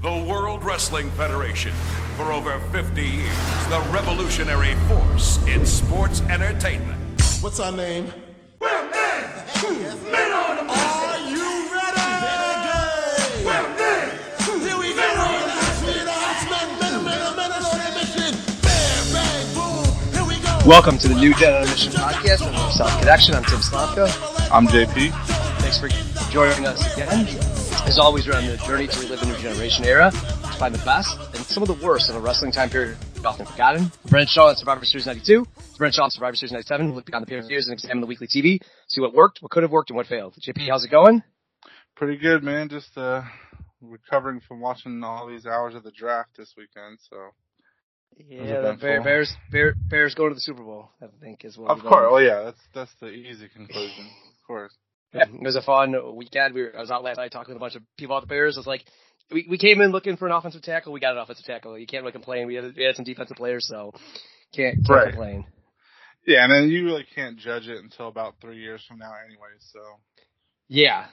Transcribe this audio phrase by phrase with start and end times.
[0.00, 1.72] The World Wrestling Federation.
[2.16, 7.00] For over 50 years, the revolutionary force in sports entertainment.
[7.40, 8.12] What's our name?
[8.60, 9.24] Well, men,
[10.12, 11.98] men on the Are you ready?
[13.44, 14.10] Well, men,
[14.60, 15.08] Here we go.
[15.82, 16.80] Sweet announcement.
[16.80, 18.38] Men, men, men on a mission.
[18.62, 19.84] Bam, bang, boom.
[20.12, 20.60] Here we go.
[20.64, 23.34] Welcome to the New Gen on a Mission podcast from South Connection.
[23.34, 24.06] I'm Tim Slomka.
[24.52, 25.10] I'm JP.
[25.58, 25.88] Thanks for
[26.30, 27.26] joining us again.
[27.88, 30.18] As always, we're on the journey to relive the new generation era, to
[30.58, 33.90] find the best and some of the worst in a wrestling time period often forgotten.
[34.04, 35.46] Bret Shawn on Survivor Series 92,
[35.78, 36.86] Bret Shawn on Survivor Series 97.
[36.86, 39.62] We'll look beyond the pay-per-views and examine the weekly TV, see what worked, what could
[39.62, 40.34] have worked, and what failed.
[40.34, 41.22] JP, how's it going?
[41.96, 42.68] Pretty good, man.
[42.68, 43.22] Just uh,
[43.80, 46.98] recovering from watching all these hours of the draft this weekend.
[47.08, 47.16] So
[48.18, 51.70] Yeah, the Bear, Bears, Bear, Bears going to the Super Bowl, I think, is what
[51.70, 54.10] of course, oh yeah, that's that's the easy conclusion.
[54.28, 54.76] Of course.
[55.12, 56.54] Yeah, it was a fun weekend.
[56.54, 58.32] We were, I was out last night talking with a bunch of people about the
[58.32, 58.56] Bears.
[58.56, 58.84] I was like,
[59.30, 60.92] we, we came in looking for an offensive tackle.
[60.92, 61.78] We got an offensive tackle.
[61.78, 62.46] You can't really complain.
[62.46, 63.92] We had, we had some defensive players, so
[64.54, 65.06] can't, can't Right.
[65.08, 65.46] complain.
[66.26, 69.48] Yeah, and then you really can't judge it until about three years from now, anyway.
[69.72, 69.80] So
[70.68, 71.06] Yeah.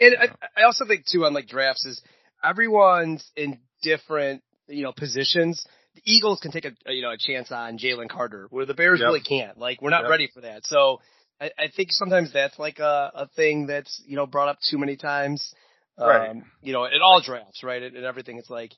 [0.00, 2.00] And I, I also think too on like drafts is
[2.42, 5.64] everyone's in different, you know, positions.
[5.94, 8.74] The Eagles can take a, a, you know, a chance on Jalen Carter where the
[8.74, 9.06] Bears Yep.
[9.06, 9.58] really can't.
[9.58, 10.10] Like we're not Yep.
[10.10, 10.64] ready for that.
[10.66, 11.00] So
[11.40, 14.78] I, I think sometimes that's like a, a thing that's, you know, brought up too
[14.78, 15.54] many times.
[15.98, 16.36] Um, Right.
[16.62, 17.82] you know, in all drafts, right?
[17.82, 18.38] And, everything.
[18.38, 18.72] It's like,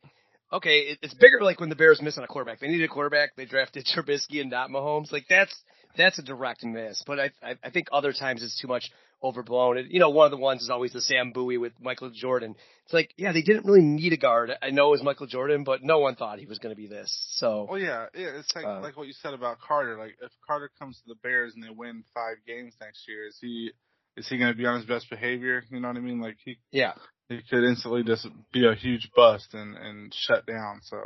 [0.52, 2.60] okay, it, it's bigger like when the Bears miss on a quarterback.
[2.60, 3.36] They needed a quarterback.
[3.36, 5.10] They drafted Trubisky and not Mahomes.
[5.12, 5.54] Like that's,
[5.96, 7.02] that's a direct miss.
[7.06, 8.90] But I, I, I think other times it's too much
[9.22, 9.88] overblown.
[9.90, 12.54] You know, one of the ones is always the Sam Bowie with Michael Jordan.
[12.84, 14.50] It's like, yeah, they didn't really need a guard.
[14.62, 16.86] I know it was Michael Jordan, but no one thought he was going to be
[16.86, 17.16] this.
[17.36, 18.38] So, Oh yeah, yeah.
[18.38, 19.96] It's like Uh, like what you said about Carter.
[19.98, 23.36] Like if Carter comes to the Bears and they win five games next year, is
[23.40, 23.72] he
[24.16, 25.64] is he going to be on his best behavior?
[25.70, 26.20] You know what I mean?
[26.20, 26.94] Like he yeah.
[27.28, 30.80] he could instantly just be a huge bust and and shut down.
[30.82, 30.98] So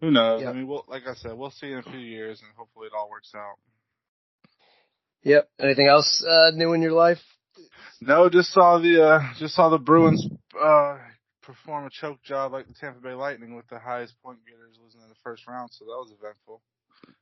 [0.00, 0.42] who knows?
[0.42, 0.50] Yeah.
[0.50, 2.92] I mean, we'll, like I said, we'll see in a few years, and hopefully it
[2.96, 3.56] all works out.
[5.24, 5.48] Yep.
[5.60, 7.18] Anything else, uh, new in your life?
[8.00, 10.26] No, just saw the uh just saw the Bruins
[10.60, 10.98] uh
[11.42, 15.00] perform a choke job like the Tampa Bay Lightning with the highest point getters losing
[15.00, 15.70] in the first round.
[15.72, 16.60] So that was eventful.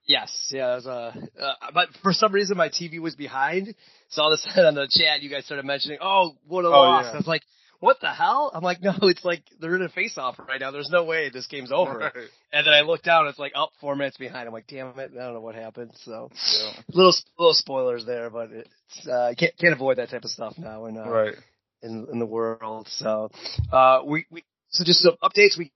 [0.05, 3.75] Yes, yeah, it was uh, uh, but for some reason my TV was behind,
[4.11, 6.69] so all of a sudden on the chat you guys started mentioning, oh, what a
[6.69, 7.05] loss.
[7.05, 7.13] yeah.
[7.13, 7.43] I was like,
[7.83, 8.53] what the hell?
[8.55, 10.71] I'm like, no, it's like they're in a face off right now.
[10.71, 11.99] There's no way this game's over.
[11.99, 12.13] Right.
[12.53, 14.47] And then I look down, it's like, oh, four minutes behind.
[14.47, 15.91] I'm like, damn it, I don't know what happened.
[16.05, 16.71] So Yeah.
[16.91, 20.55] little little spoilers there, but it's uh, you can't can't avoid that type of stuff
[20.59, 21.35] now in uh, Right.
[21.83, 22.87] in in the world.
[22.89, 23.31] So
[23.73, 25.59] uh, we we so just some updates.
[25.59, 25.73] We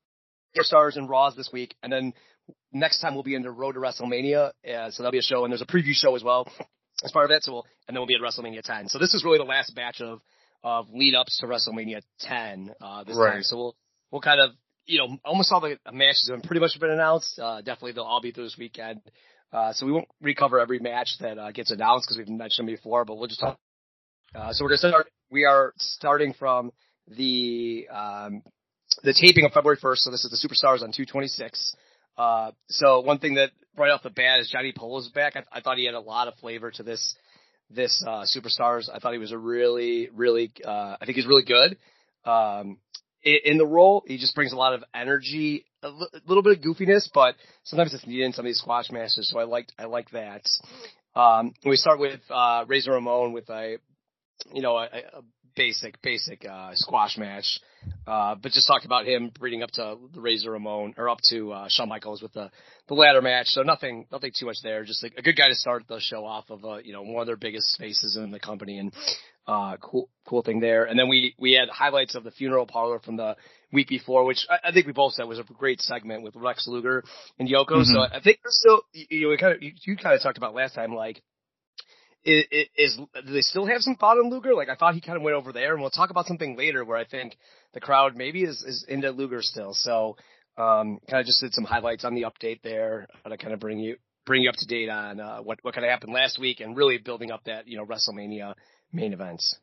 [0.61, 2.15] stars and Raws this week, and then
[2.73, 4.53] next time we'll be in the Road to WrestleMania.
[4.65, 6.49] Uh, so that'll be a show, and there's a preview show as well
[7.05, 7.43] as part of that.
[7.43, 8.89] So we'll and then we'll be at WrestleMania 10.
[8.91, 10.21] So this is really the last batch of
[10.67, 13.35] of lead ups to WrestleMania 10 uh, this Right.
[13.35, 13.43] time.
[13.45, 13.77] So we'll
[14.11, 14.51] we'll kind of
[14.85, 17.39] you know almost all the matches have pretty much been announced.
[17.39, 19.01] Uh, definitely they'll all be through this weekend.
[19.53, 22.75] Uh, so we won't recover every match that uh, gets announced because we've mentioned them
[22.75, 23.59] before, but we'll just talk.
[24.35, 25.07] Uh, so we're gonna start.
[25.31, 26.73] We are starting from
[27.07, 28.43] the um,
[29.05, 29.99] the taping of February 1st.
[29.99, 31.77] So this is the Superstars on 226.
[32.19, 35.37] Uh, so one thing that right off the bat is Johnny Polo's back.
[35.37, 37.15] I, I thought he had a lot of flavor to this
[37.71, 38.89] this uh, Superstars.
[38.93, 40.53] I thought he was a really really.
[40.65, 41.77] Uh, I think he's really good.
[42.25, 42.79] Um,
[43.23, 46.65] in, the role, he just brings a lot of energy, a li- little bit of
[46.65, 47.35] goofiness, but
[47.65, 49.29] sometimes it's needed in some of these squash matches.
[49.33, 50.43] So I liked I like that.
[51.15, 53.79] Um, we start with uh, Razor Ramon with a
[54.53, 55.23] you know a, a
[55.57, 57.61] basic basic uh, squash match,
[58.07, 61.53] uh, but just talked about him leading up to the Razor Ramon or up to
[61.53, 62.51] uh, Shawn Michaels with the
[62.89, 63.49] the ladder match.
[63.49, 64.85] So nothing nothing too much there.
[64.85, 66.65] Just a, a good guy to start the show off of.
[66.65, 68.93] Uh, you know one of their biggest faces in the company and
[69.47, 70.85] uh, cool cool thing there.
[70.85, 73.37] And then we we had highlights of the funeral parlor from the
[73.73, 76.67] week before, which I, I think we both said was a great segment with Lex
[76.67, 77.05] Luger
[77.39, 77.85] and Yoko.
[77.85, 80.23] So I think there's still you, you know we kind of you, you kind of
[80.23, 81.23] talked about last time like
[82.27, 84.55] is, is do they still have some thought on Luger?
[84.55, 86.85] Like I thought he kind of went over there, and we'll talk about something later
[86.85, 87.37] where I think
[87.73, 89.75] the crowd maybe is is into Luger still.
[89.75, 90.17] So
[90.59, 93.61] um, kind of just did some highlights on the update there uh, to kind of
[93.61, 96.39] bring you bring you up to date on uh, what what kind of happened last
[96.39, 98.55] week, and really building up that you know WrestleMania
[98.93, 99.57] main events.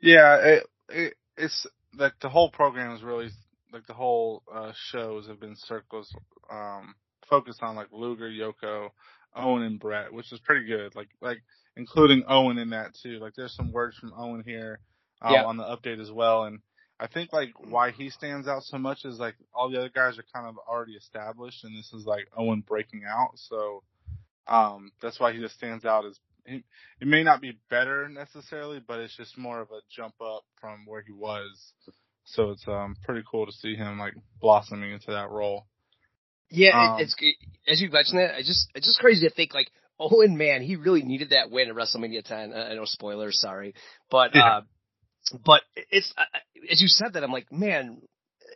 [0.00, 1.66] Yeah, it, it it's
[1.96, 3.30] like the whole program is really
[3.72, 6.14] like the whole uh shows have been circles
[6.50, 6.94] um
[7.30, 8.90] focused on like Luger, Yoko,
[9.34, 10.94] Owen and Bret, which is pretty good.
[10.94, 11.42] Like like
[11.76, 13.18] including Owen in that too.
[13.18, 14.80] Like there's some words from Owen here
[15.22, 15.44] um, Yeah.
[15.44, 16.60] on the update as well and
[17.00, 20.18] I think like why he stands out so much is like all the other guys
[20.18, 23.30] are kind of already established and this is like Owen breaking out.
[23.36, 23.82] So
[24.46, 26.62] um that's why he just stands out as he,
[27.00, 30.84] it may not be better necessarily, but it's just more of a jump up from
[30.86, 31.72] where he was
[32.24, 35.66] So it's um pretty cool to see him like blossoming into that role.
[36.50, 37.16] Yeah, Um, it, it's
[37.66, 38.34] as you mentioned that.
[38.36, 39.68] I just it's just crazy to think like
[40.10, 42.52] Owen, man, he really needed that win at WrestleMania 10.
[42.52, 43.74] I I know spoilers, sorry,
[44.10, 44.58] but Yeah.
[44.58, 44.60] uh,
[45.44, 46.24] but it's uh,
[46.70, 48.02] as you said that, I'm like, man,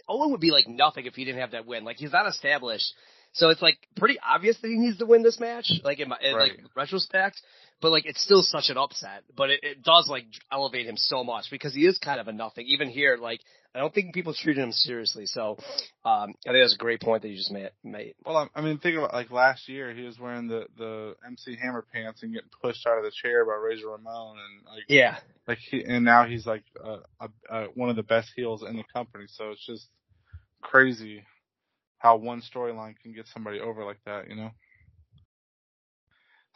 [0.09, 1.85] Owen would be like nothing if he didn't have that win.
[1.85, 2.93] Like he's not established,
[3.33, 5.71] so it's like pretty obvious that he needs to win this match.
[5.85, 7.41] Like in my in, like retrospect,
[7.81, 9.23] but like it's still such an upset.
[9.37, 12.33] But it, it does like elevate him so much because he is kind of a
[12.33, 12.67] nothing.
[12.67, 13.41] Even here, like
[13.75, 15.27] I don't think people treated him seriously.
[15.27, 15.59] So
[16.05, 17.71] um, I think that's a great point that you just made.
[17.85, 18.15] made.
[18.25, 21.85] Well, I- mean, think about like last year, he was wearing the the MC Hammer
[21.93, 25.19] pants and getting pushed out of the chair by Razor Ramon, and like Yeah.
[25.47, 28.77] like he and now he's like uh, a, a, one of the best heels in
[28.77, 29.27] the company.
[29.29, 29.87] So it's just
[30.63, 31.23] crazy
[31.99, 34.51] how one storyline can get somebody over like that, you know.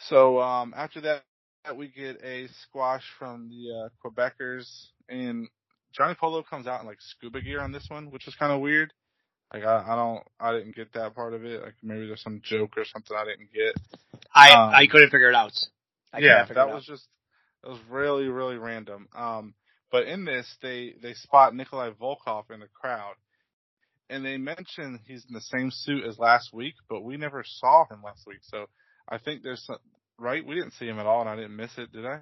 [0.09, 1.23] So um, after that,
[1.77, 4.67] we get a squash from the uh, Quebecers,
[5.09, 5.49] and
[5.93, 8.61] Johnny Polo comes out in like scuba gear on this one, which is kind of
[8.61, 8.93] weird.
[9.53, 11.63] Like I, I don't, I didn't get that part of it.
[11.63, 13.75] Like maybe there's some joke or something I didn't get.
[14.35, 15.53] I Um, I couldn't figure it out.
[16.13, 17.07] I yeah, that it was just
[17.63, 19.09] that was really really random.
[19.15, 19.55] Um,
[19.91, 23.15] but in this, they they spot Nikolai Volkov in the crowd,
[24.09, 27.87] and they mention he's in the same suit as last week, but we never saw
[27.91, 28.41] him last week.
[28.43, 28.67] So
[29.11, 29.79] I think there's some
[30.19, 30.45] right.
[30.45, 32.21] We didn't see him at all, and I didn't miss it, did I?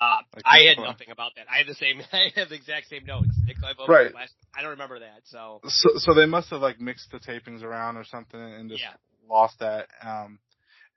[0.00, 1.46] Uh, Like I had nothing about that.
[1.50, 2.00] I had the same.
[2.12, 3.28] I have the exact same notes.
[3.48, 4.14] Volkov Right.
[4.14, 5.22] Last, I don't remember that.
[5.24, 8.82] So So so they must have like mixed the tapings around or something and just
[8.82, 8.92] Yeah.
[9.28, 9.88] lost that.
[10.02, 10.38] Um,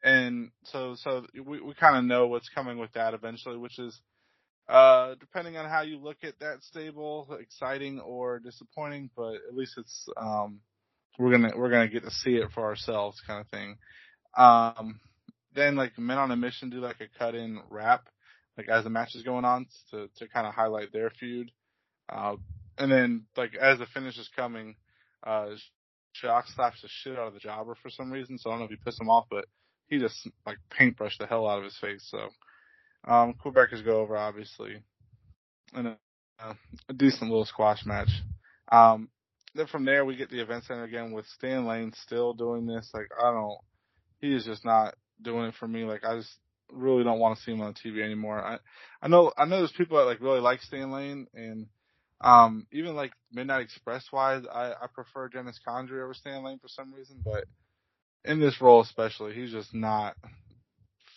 [0.03, 3.99] and so so we we kind of know what's coming with that eventually, which is
[4.69, 9.73] uh depending on how you look at that stable, exciting or disappointing, but at least
[9.77, 10.59] it's um
[11.17, 13.77] we're gonna we're gonna get to see it for ourselves kind of thing.
[14.35, 14.99] Um,
[15.53, 18.07] then like men on a mission do like a cut in rap
[18.57, 21.51] like as the match is going on to to kind of highlight their feud.
[22.09, 22.35] Uh,
[22.77, 24.75] and then like as the finish is coming,
[25.25, 25.49] uh,
[26.13, 28.37] Shock slaps the shit out of the jobber for some reason.
[28.37, 29.45] So I don't know if he pissed him off, but
[29.87, 32.07] he just like paintbrushed the hell out of his face.
[32.09, 32.29] So,
[33.07, 34.83] um, Quebecers go over obviously,
[35.73, 35.97] and a,
[36.89, 38.09] a decent little squash match.
[38.71, 39.09] Um,
[39.53, 42.89] then from there we get the event center again with Stan Lane still doing this.
[42.93, 43.57] Like I don't,
[44.21, 45.83] he is just not doing it for me.
[45.83, 46.33] Like I just
[46.71, 48.39] really don't want to see him on TV anymore.
[48.39, 48.57] I
[49.01, 51.67] I know I know there's people that like really like Stan Lane and
[52.21, 56.69] um even like Midnight Express wise, I I prefer Dennis Condrey over Stan Lane for
[56.69, 57.45] some reason, but
[58.23, 60.15] in this role especially, he's just not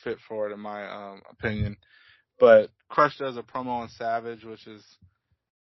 [0.03, 1.77] fit for it in my um opinion.
[2.41, 4.83] But Crush does a promo on Savage, which is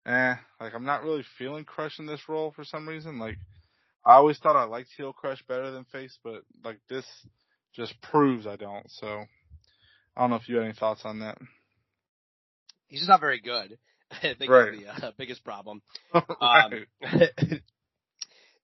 [0.06, 3.20] eh, like I'm not really feeling Crush in this role for some reason.
[3.20, 3.38] Like
[4.06, 7.06] I always thought I liked heel Crush better than face, but like this
[7.76, 8.90] just proves I don't.
[8.92, 9.24] So
[10.16, 11.38] I don't know if you had any thoughts on that.
[12.88, 13.78] he's just not very good.
[14.12, 14.72] I think Right.
[14.86, 15.82] that's the uh, biggest problem.
[16.14, 16.26] Right.
[17.02, 17.60] Um,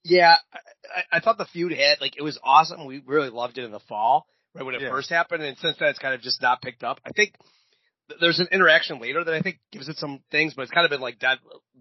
[0.04, 2.86] yeah, I, I- thought the feud hit like it was awesome.
[2.86, 4.90] We really loved it in the fall, right when it Yeah.
[4.90, 7.00] first happened, and since then it's kind of just not picked up.
[7.06, 7.52] I think th-
[8.20, 10.92] there's an interaction later that I think gives it some things, but it's kind of
[10.92, 11.38] been like dead,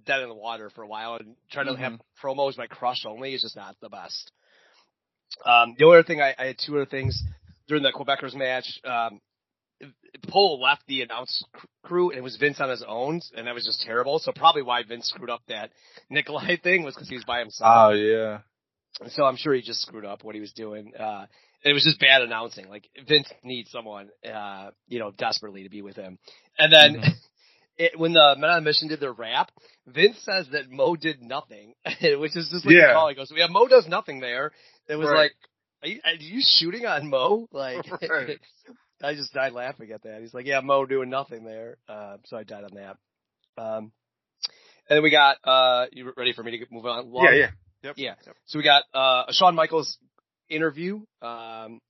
[0.06, 1.16] dead in the water for a while.
[1.16, 4.32] And trying to have promos by Crush only is just not the best.
[5.44, 7.22] Um, the other thing I, I had two other things
[7.66, 8.80] during the Quebecers match.
[8.84, 9.20] Um,
[10.28, 11.44] Pole left the announce
[11.82, 14.18] crew and it was Vince on his own, and that was just terrible.
[14.18, 15.70] So probably why Vince screwed up that
[16.10, 17.70] Nikolai thing was because he was by himself.
[17.72, 18.40] Oh yeah.
[19.08, 20.92] So I'm sure he just screwed up what he was doing.
[20.94, 21.26] Uh,
[21.64, 22.68] it was just bad announcing.
[22.68, 26.18] Like Vince needs someone, uh, you know, desperately to be with him.
[26.58, 27.12] And then Mhm.
[27.78, 29.50] it, when the Men on a Mission did their rap,
[29.86, 32.88] Vince says that Mo did nothing, which is just like Yeah.
[32.88, 33.08] the call.
[33.08, 34.52] He goes, "Yeah, Mo does nothing there."
[34.88, 35.16] It was Right.
[35.16, 35.32] like,
[35.82, 37.46] are you, are you shooting on Mo?
[37.52, 38.40] Like, Right.
[39.02, 40.20] I just died laughing at that.
[40.20, 42.96] He's like, "Yeah, Mo doing nothing there." Uh, so I died on that.
[43.62, 43.92] Um,
[44.88, 47.12] and then we got, uh, you ready for me to move on?
[47.14, 47.50] Yeah, yeah.
[47.82, 47.94] Yep.
[47.96, 48.14] Yeah.
[48.46, 49.98] So we got uh, a Shawn Michaels
[50.48, 51.00] interview.
[51.22, 51.80] Um,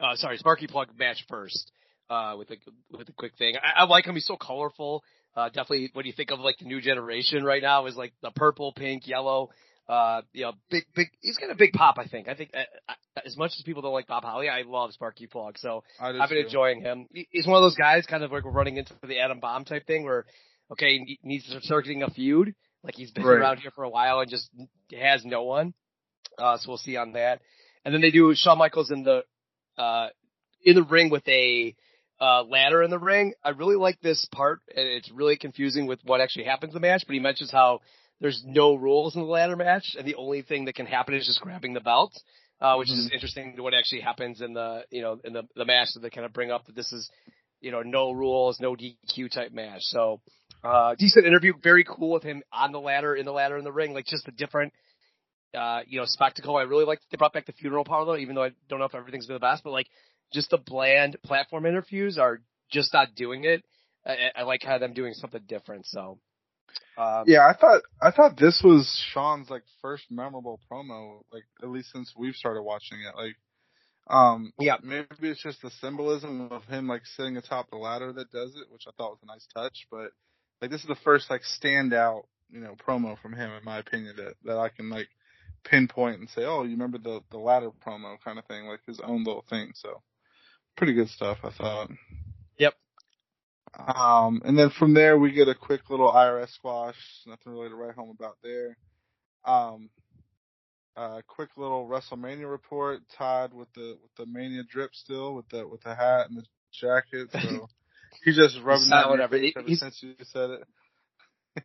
[0.00, 1.72] uh, sorry, Sparky Plugg match first.
[2.10, 2.56] Uh, with a
[2.90, 3.54] with a quick thing.
[3.62, 4.14] I, I like him.
[4.14, 5.02] He's so colorful.
[5.36, 5.90] Uh, definitely.
[5.92, 7.84] What do you think of like the new generation right now?
[7.84, 9.50] Is like the purple, pink, yellow.
[9.86, 11.08] Uh, you know, big, big.
[11.20, 11.98] He's got a big pop.
[11.98, 12.26] I think.
[12.26, 15.26] I think uh, uh, as much as people don't like Bob Holly, I love Sparky
[15.26, 15.58] Plugg.
[15.58, 17.06] So I've been feel- enjoying him.
[17.30, 19.86] He's one of those guys, kind of like we're running into the Adam Bomb type
[19.86, 20.24] thing, where
[20.72, 22.54] okay, he needs to start getting a feud.
[22.82, 23.40] Like he's been Right.
[23.40, 24.50] around here for a while and just
[24.92, 25.74] has no one.
[26.38, 27.40] Uh, so we'll see on that.
[27.84, 29.24] And then they do Shawn Michaels in the
[29.76, 30.08] uh
[30.64, 31.74] in the ring with a
[32.20, 33.34] uh ladder in the ring.
[33.44, 36.86] I really like this part, and it's really confusing with what actually happens in the
[36.86, 37.04] match.
[37.06, 37.80] But he mentions how
[38.20, 41.26] there's no rules in the ladder match, and the only thing that can happen is
[41.26, 42.12] just grabbing the belt
[42.60, 45.64] uh, which is interesting to what actually happens in the you know in the the
[45.64, 47.10] match that they kind of bring up that this is
[47.60, 49.82] you know no rules, no DQ type match.
[49.82, 50.20] So
[50.64, 53.72] Uh, decent interview, very cool with him on the ladder, in the ladder, in the
[53.72, 54.72] ring, like just a different,
[55.54, 56.56] uh, you know, spectacle.
[56.56, 58.94] I really like they brought back the funeral parlor, even though I don't know if
[58.94, 59.86] everything's been the best, but like
[60.32, 63.64] just the bland platform interviews are just not doing it.
[64.04, 65.86] I, I like how them doing something different.
[65.86, 66.18] So,
[66.96, 71.68] um, Yeah, I thought I thought this was Shawn's like first memorable promo, like at
[71.68, 73.16] least since we've started watching it.
[73.16, 73.36] Like,
[74.08, 74.76] um, Yeah.
[74.82, 78.72] maybe it's just the symbolism of him like sitting atop the ladder that does it,
[78.72, 79.86] which I thought was a nice touch.
[79.90, 80.10] But
[80.60, 84.14] like, this is the first like standout, you know, promo from him, in my opinion,
[84.16, 85.08] that that I can like
[85.64, 89.00] pinpoint and say, oh, you remember the the ladder promo kind of thing, like his
[89.00, 89.72] own little thing.
[89.74, 90.02] So,
[90.76, 91.90] pretty good stuff, I thought.
[92.58, 92.74] Yep.
[93.78, 96.96] Um, and then from there we get a quick little IRS squash.
[97.26, 98.76] Nothing really to write home about there.
[99.44, 99.90] Um,
[100.96, 103.02] uh, quick little WrestleMania report.
[103.16, 106.44] Todd with the with the Mania drip still with the with the hat and the
[106.72, 107.28] jacket.
[107.32, 107.68] So
[108.24, 109.52] he's just rubbing that in selling your everything.
[109.52, 110.64] face ever He's- since you said it.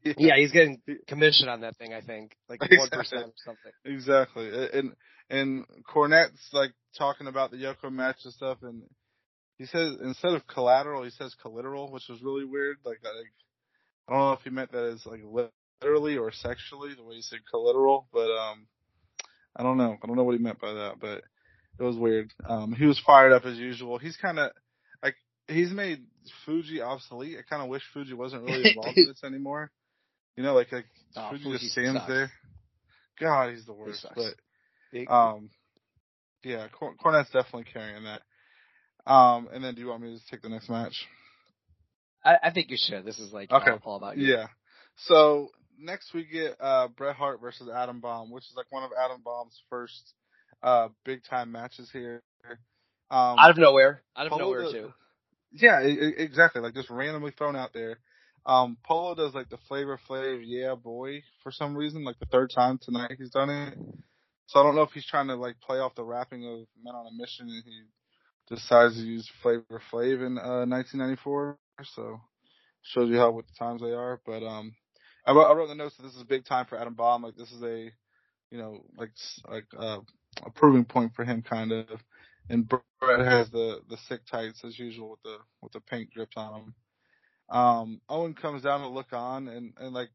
[0.17, 1.93] yeah, he's getting commission on that thing.
[1.93, 2.97] I think like one Exactly.
[2.97, 3.71] percent or something.
[3.85, 4.69] Exactly.
[4.73, 4.93] And
[5.29, 8.81] and Cornette's like talking about the Yoko match and stuff and
[9.59, 12.77] he says instead of collateral he says collateral, which was really weird.
[12.83, 13.31] Like like
[14.07, 15.21] I don't know if he meant that as like
[15.81, 18.65] literally or sexually, the way he said collateral, but um
[19.55, 19.95] I don't know.
[20.01, 21.19] I don't know what he meant by that, but
[21.79, 22.31] it was weird.
[22.49, 23.99] Um he was fired up as usual.
[23.99, 24.51] He's kinda
[25.03, 25.15] like
[25.47, 26.05] he's made
[26.45, 27.37] Fuji obsolete.
[27.39, 29.71] I kinda wish Fuji wasn't really involved in this anymore.
[30.35, 32.07] You know, like like Oh, Fuji Fuji just stands sucks.
[32.07, 32.31] there.
[33.19, 34.05] God, he's the worst.
[34.15, 35.49] But um,
[36.43, 38.21] yeah, Cor- Cornette's definitely carrying that.
[39.11, 41.05] Um, and then do you want me to take the next match?
[42.23, 43.05] I, I think you should.
[43.05, 43.71] This is like Okay.
[43.71, 44.27] all, all about you.
[44.33, 44.47] Yeah.
[44.95, 48.91] So next we get uh Bret Hart versus Adam Bomb, which is like one of
[48.99, 50.13] Adam Bomb's first
[50.63, 52.23] uh big time matches here.
[53.11, 54.01] Um, Out of nowhere.
[54.17, 54.93] Out of nowhere does- too.
[55.53, 56.61] Yeah, exactly.
[56.61, 57.99] Like just randomly thrown out there.
[58.45, 62.51] Um, Polo does like the Flavor Flav, yeah boy, for some reason, like the third
[62.55, 63.77] time tonight he's done it.
[64.47, 66.95] So I don't know if he's trying to like play off the rapping of Men
[66.95, 67.83] on a Mission and he
[68.55, 71.57] decides to use Flavor Flav in uh 1994.
[71.95, 72.19] So
[72.83, 74.21] shows you how what the times they are.
[74.25, 74.75] But um,
[75.25, 77.23] I wrote, I wrote the notes that this is a big time for Adam Bomb.
[77.23, 77.91] Like this is a,
[78.51, 79.11] you know, like
[79.49, 79.99] like uh,
[80.45, 81.87] a proving point for him, kind of.
[82.49, 86.37] And Bret has the the sick tights as usual with the with the paint drips
[86.37, 86.75] on them.
[87.49, 90.09] Um, Owen comes down to look on, and and like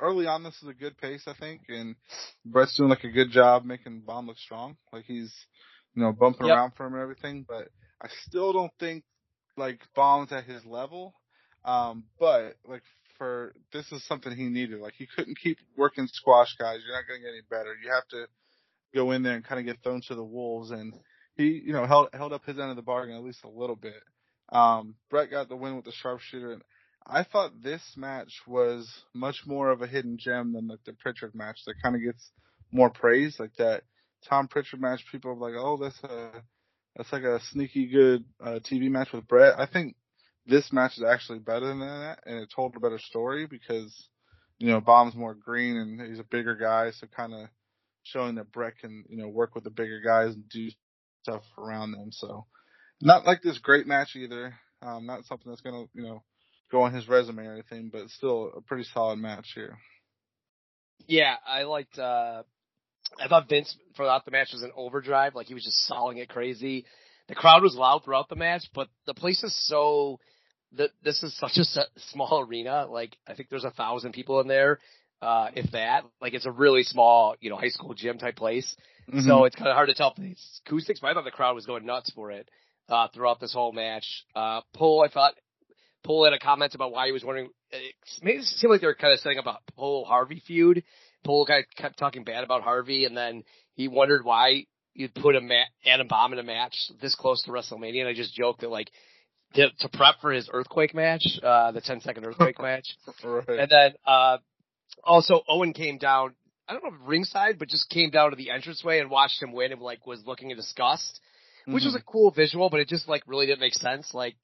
[0.00, 1.96] early on, this is a good pace, I think, and
[2.44, 4.76] Bret's doing like a good job making Bomb look strong.
[4.92, 5.34] Like he's,
[5.94, 6.48] you know, bumping Yep.
[6.48, 7.44] around for him and everything.
[7.48, 7.68] But
[8.02, 9.04] I still don't think
[9.56, 11.14] like Bomb's at his level.
[11.64, 12.82] Um, but like
[13.18, 14.80] for this is something he needed.
[14.80, 16.80] Like he couldn't keep working squash guys.
[16.86, 17.74] You're not going to get any better.
[17.82, 18.26] You have to
[18.94, 20.70] go in there and kind of get thrown to the wolves.
[20.70, 20.94] And
[21.36, 23.76] he, you know, held held up his end of the bargain at least a little
[23.76, 24.02] bit.
[24.50, 26.62] Um, Bret got the win with the sharpshooter, and
[27.06, 31.34] I thought this match was much more of a hidden gem than like the Pritchard
[31.34, 32.30] match that kind of gets
[32.70, 33.36] more praise.
[33.38, 33.82] Like that
[34.28, 36.42] Tom Pritchard match, people are like, oh, that's a
[36.96, 39.58] that's like a sneaky good uh, TV match with Bret.
[39.58, 39.96] I think
[40.46, 44.08] this match is actually better than that, and it told a better story because
[44.58, 47.48] you know Bomb's more green and he's a bigger guy, so kind of
[48.02, 50.68] showing that Bret can you know work with the bigger guys and do
[51.22, 52.10] stuff around them.
[52.10, 52.46] So
[53.00, 54.54] not like this great match either.
[54.80, 56.22] Um, not something that's gonna you know
[56.70, 59.78] go on his resume or anything, but still a pretty solid match here.
[61.06, 61.98] Yeah, I liked.
[61.98, 62.42] uh
[63.20, 65.34] I thought Vince throughout the match was in overdrive.
[65.34, 66.86] Like he was just sawing it crazy.
[67.28, 70.18] The crowd was loud throughout the match, but the place is so.
[70.74, 71.64] The, this is such a
[72.12, 72.86] small arena.
[72.88, 74.78] Like I think there's a thousand people in there,
[75.22, 76.04] uh, if that.
[76.20, 78.76] Like it's a really small, you know, high school gym type place.
[79.08, 79.20] Mm-hmm.
[79.20, 81.54] So it's kind of hard to tell if it's acoustics, but I thought the crowd
[81.54, 82.48] was going nuts for it
[82.88, 84.06] uh, throughout this whole match.
[84.34, 85.34] Uh, I thought
[86.04, 87.50] Cole had a comment about why he was wondering.
[87.70, 90.82] It made it seem like they were kind of setting up a Cole Harvey feud.
[91.24, 95.36] Cole kind of kept talking bad about Harvey, and then he wondered why you'd put
[95.36, 98.00] a ma- Adam Bomb in a match this close to WrestleMania.
[98.00, 98.90] And I just joked that like
[99.54, 102.86] to, to prep for his earthquake match, uh, the 10 second earthquake match.
[103.24, 103.48] right.
[103.48, 104.38] And then uh
[105.04, 106.34] also Owen came down
[106.68, 109.52] I don't know if ringside, but just came down to the entranceway and watched him
[109.52, 111.20] win and like was looking in disgust.
[111.64, 114.12] Which was a cool visual, but it just like really didn't make sense.
[114.12, 114.34] Like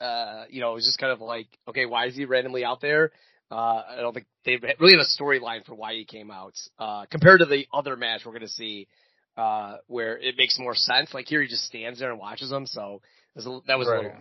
[0.00, 2.80] uh, you know, it was just kind of like, okay, why is he randomly out
[2.80, 3.12] there?
[3.50, 7.04] Uh, I don't think they really had a storyline for why he came out, uh,
[7.10, 8.88] compared to the other match we're going to see,
[9.36, 11.14] uh, where it makes more sense.
[11.14, 12.66] Like here he just stands there and watches them.
[12.66, 13.02] So
[13.34, 14.12] was a, that was a little,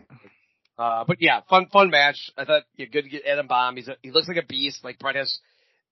[0.78, 2.32] uh, but yeah, fun, fun match.
[2.38, 3.78] I thought yeah, good to get Adam Bomb.
[3.78, 4.84] He's a, he looks like a beast.
[4.84, 5.40] Like Bret has,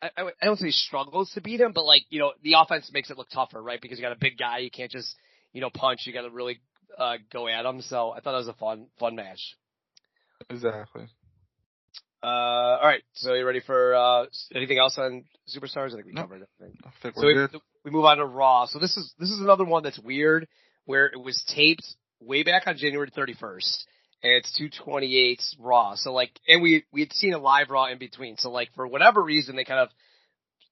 [0.01, 2.53] I, I, I don't say he struggles to beat him, but like, you know, the
[2.58, 3.81] offense makes it look tougher, right?
[3.81, 4.60] Because you got a big guy.
[4.60, 5.15] You can't just,
[5.53, 6.01] you know, punch.
[6.05, 6.60] You got to really,
[6.98, 7.81] uh, go at him.
[7.81, 9.39] So I thought it was a fun, fun match.
[10.50, 11.08] Exactly.
[12.24, 13.01] Uh, all right.
[13.13, 15.24] So you ready for uh anything else on
[15.55, 15.91] superstars?
[15.93, 16.22] I think we No.
[16.22, 16.77] covered everything.
[16.86, 17.50] I think So we, good.
[17.84, 18.67] we move on to Raw.
[18.67, 20.48] So this is this is another one that's weird,
[20.86, 21.84] where it was taped
[22.20, 23.86] way back on January 31st,
[24.24, 25.96] and it's 228 Raw.
[25.96, 28.38] So like, and we we had seen a live Raw in between.
[28.38, 29.90] So like, for whatever reason, they kind of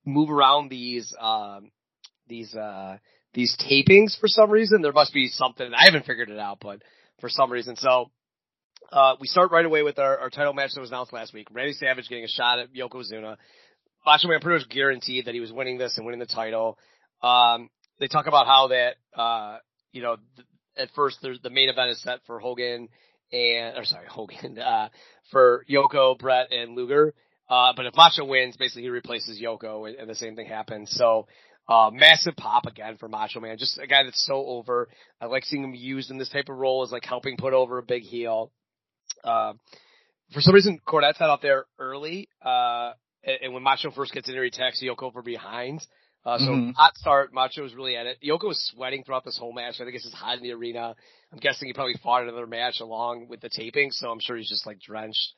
[0.06, 1.72] move around these um
[2.28, 2.98] these uh
[3.34, 4.82] these tapings for some reason.
[4.82, 6.82] There must be something I haven't figured it out, but
[7.20, 8.12] for some reason, so.
[8.92, 11.48] Uh, we start right away with our, our title match that was announced last week.
[11.52, 13.36] Randy Savage getting a shot at Yokozuna.
[14.04, 16.76] Macho Man pretty much guaranteed that he was winning this and winning the title.
[17.22, 19.58] Um, they talk about how that, uh,
[19.92, 22.90] you know, th- at first the main event is set for Hogan
[23.32, 24.90] and, or sorry, Hogan, uh,
[25.32, 27.14] for Yoko, Bret, and Luger.
[27.50, 30.90] Uh, but if Macho wins, basically he replaces Yoko and, and the same thing happens.
[30.92, 31.28] So,
[31.68, 33.58] uh, massive pop again for Macho Man.
[33.58, 34.88] Just a guy that's so over.
[35.22, 37.78] I like seeing him used in this type of role as like helping put over
[37.78, 38.52] a big heel.
[39.24, 39.54] Uh,
[40.34, 42.92] for some reason, Cornette's had out there early, uh,
[43.24, 45.82] and, and when Macho first gets in there, he attacks Yoko from behind.
[46.26, 46.74] Uh, so Mhm.
[46.74, 47.34] hot start.
[47.34, 48.18] Macho was really at it.
[48.22, 49.76] Yoko was sweating throughout this whole match.
[49.80, 50.96] I think it's just hot in the arena.
[51.32, 54.50] I'm guessing he probably fought another match along with the taping, so I'm sure he's
[54.50, 55.34] just like drenched.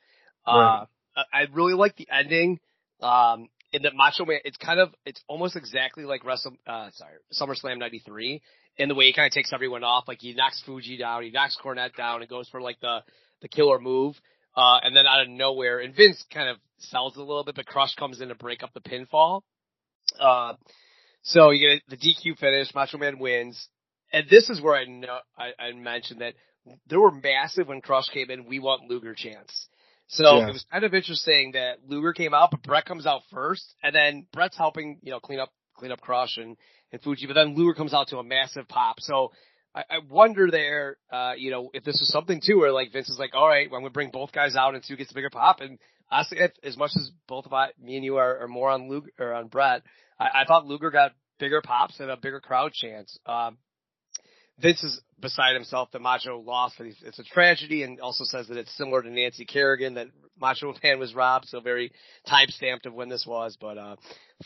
[0.46, 2.60] Uh, I I really like the ending.
[3.00, 7.14] Um, in that Macho Man, it's kind of, it's almost exactly like Wrestle, uh, sorry,
[7.32, 8.42] SummerSlam 93
[8.76, 10.04] in the way he kind of takes everyone off.
[10.06, 13.00] Like he knocks Fuji down, he knocks Cornette down and goes for like the,
[13.40, 14.14] the killer move.
[14.54, 17.64] Uh, and then out of nowhere, and Vince kind of sells a little bit, but
[17.64, 19.40] Crush comes in to break up the pinfall.
[20.20, 20.54] Uh,
[21.22, 23.68] so you get the DQ finish, Macho Man wins.
[24.12, 26.34] And this is where I know, I, I mentioned that
[26.86, 29.68] there were massive when Crush came in, we want Luger chance.
[30.08, 30.48] So Yes.
[30.48, 33.94] it was kind of interesting that Luger came out, but Bret comes out first, and
[33.94, 36.56] then Bret's helping, you know, clean up, clean up Crush and,
[36.92, 39.00] and Fuji, but then Luger comes out to a massive pop.
[39.00, 39.32] So
[39.74, 43.08] I, I wonder there, uh, you know, if this was something too, where like Vince
[43.08, 44.98] is like, all right, well, I'm going to bring both guys out and see who
[44.98, 45.60] gets a bigger pop.
[45.62, 45.78] And
[46.10, 48.90] honestly, if, as much as both of I, me and you are, are more on
[48.90, 49.82] Luger or on Bret,
[50.20, 53.18] I, I thought Luger got bigger pops and a bigger crowd chance.
[53.24, 53.56] Um,
[54.58, 56.74] Vince is beside himself that Macho lost.
[56.78, 60.74] But It's a tragedy, and also says that it's similar to Nancy Kerrigan that Macho
[60.82, 61.46] Man was robbed.
[61.48, 61.92] So very
[62.28, 63.56] time stamped of when this was.
[63.60, 63.96] But uh,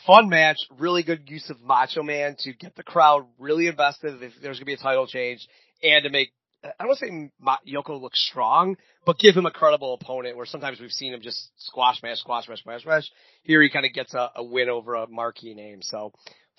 [0.05, 4.33] fun match, really good use of Macho Man to get the crowd really invested if
[4.41, 5.45] there's gonna be a title change,
[5.83, 6.31] and to make
[6.63, 10.35] I don't want to say Yoko look strong, but give him a credible opponent.
[10.35, 13.05] Where sometimes we've seen him just squash match, squash match, squash match.
[13.43, 15.79] Here he kind of gets a, a win over a marquee name.
[15.81, 16.13] So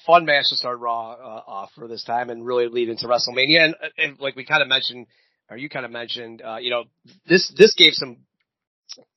[0.07, 3.65] fun match to start Raw uh, off for this time and really lead into WrestleMania.
[3.65, 5.07] And, and like we kind of mentioned,
[5.51, 6.85] or you kind of mentioned, uh, you know,
[7.27, 8.19] this this gave some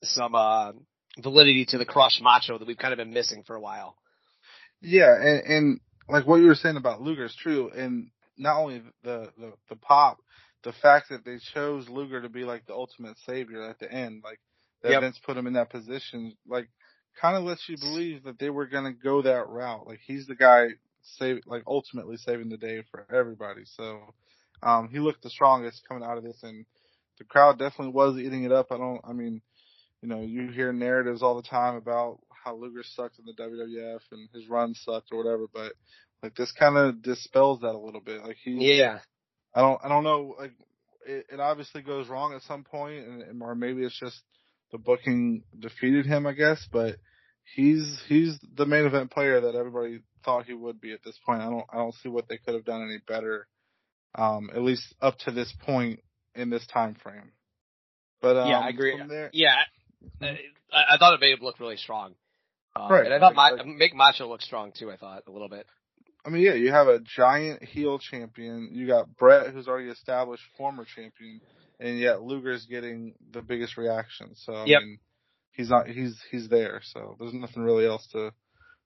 [0.03, 0.71] some uh,
[1.19, 3.95] validity to the Crush Macho that we've kind of been missing for a while.
[4.81, 8.81] Yeah, and, and like what you were saying about Luger is true, and not only
[9.03, 10.17] the, the the pop,
[10.63, 14.21] the fact that they chose Luger to be like the ultimate savior at the end,
[14.23, 14.39] like
[14.83, 15.01] that Yep.
[15.01, 16.67] Vince put him in that position, like
[17.19, 19.87] kind of lets you believe that they were gonna go that route.
[19.87, 20.67] Like he's the guy
[21.01, 23.63] save like ultimately saving the day for everybody.
[23.65, 24.13] So
[24.63, 26.65] um he looked the strongest coming out of this, and
[27.17, 28.67] the crowd definitely was eating it up.
[28.71, 29.41] I don't, I mean,
[30.01, 33.99] you know, you hear narratives all the time about how Luger sucked in the WWF
[34.11, 35.73] and his run sucked or whatever, but
[36.23, 38.23] like this kind of dispels that a little bit.
[38.23, 38.99] Like he, Yeah,
[39.55, 40.35] I don't, I don't know.
[40.39, 40.53] Like
[41.05, 44.21] it, it obviously goes wrong at some point, and or maybe it's just
[44.71, 46.65] the booking defeated him, I guess.
[46.71, 46.97] But
[47.55, 51.41] he's he's the main event player that everybody thought he would be at this point.
[51.41, 53.47] I don't, I don't see what they could have done any better,
[54.15, 55.99] um, at least up to this point
[56.35, 57.31] in this time frame.
[58.21, 58.95] But um, yeah, I agree.
[59.07, 59.55] There, Yeah,
[60.21, 60.35] I,
[60.71, 62.13] I thought it made him look really strong.
[62.75, 64.91] Uh, Right, and I thought like- Ma- make Macho look strong too.
[64.91, 65.65] I thought a little bit.
[66.23, 68.69] I mean, yeah, you have a giant heel champion.
[68.73, 71.41] You got Bret, who's already established former champion,
[71.81, 74.35] and yet Luger's getting the biggest reaction.
[74.35, 74.71] So I Yep.
[74.71, 74.99] mean,
[75.51, 76.81] he's not he's he's there.
[76.83, 78.31] So there's nothing really else to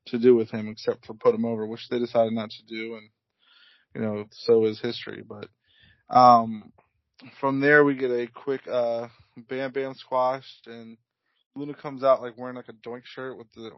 [0.08, 2.96] to do with him except for put him over, which they decided not to do,
[2.96, 3.10] and
[3.96, 5.24] you know, so is history.
[5.28, 5.50] But
[6.16, 6.72] um,
[7.40, 10.98] from there we get a quick uh Bam Bam squashed, and
[11.56, 13.72] Luna comes out like wearing like a Doink shirt with the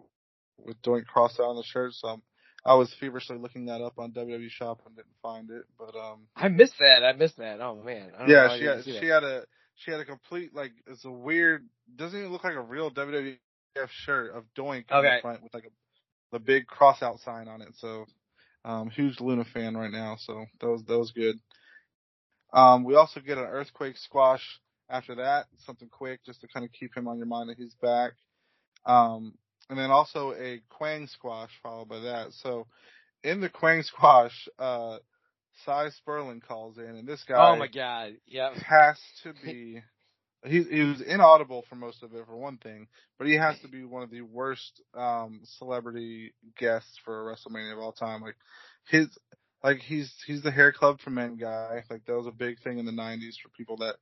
[0.60, 1.94] with Doink crossed out on the shirt.
[1.94, 2.22] So I'm
[2.68, 6.20] I was feverishly looking that up on WWE Shop and didn't find it, but um,
[6.36, 7.04] I missed that.
[7.04, 7.62] I missed that.
[7.62, 8.12] Oh man.
[8.18, 9.00] I don't yeah, she had see that.
[9.00, 9.44] she had a
[9.76, 13.38] she had a complete like it's a weird doesn't even look like a real WWF
[13.90, 15.16] shirt of Doink in Okay.
[15.16, 15.70] the front with like a
[16.32, 17.70] the big cross out sign on it.
[17.78, 18.06] So
[18.66, 20.18] um, huge Luna fan right now.
[20.20, 21.40] So that was that was good.
[22.54, 24.44] Um, we also get an earthquake squash
[24.90, 27.76] after that, something quick just to kind of keep him on your mind that he's
[27.82, 28.12] back.
[28.86, 29.34] Um,
[29.70, 32.34] and then also a Kwang squash followed by that.
[32.34, 32.68] So
[33.24, 34.98] in the Kwang squash, uh,
[35.66, 38.18] Sy Sperling calls in, and this guy Oh my god.
[38.28, 38.54] Yeah.
[38.66, 39.82] has to be
[40.46, 43.68] he he was inaudible for most of it for one thing, but he has to
[43.68, 48.22] be one of the worst um celebrity guests for WrestleMania of all time.
[48.22, 48.36] Like
[48.88, 49.08] his
[49.64, 51.84] like he's he's the hair club for men guy.
[51.90, 53.96] Like that was a big thing in the '90s for people that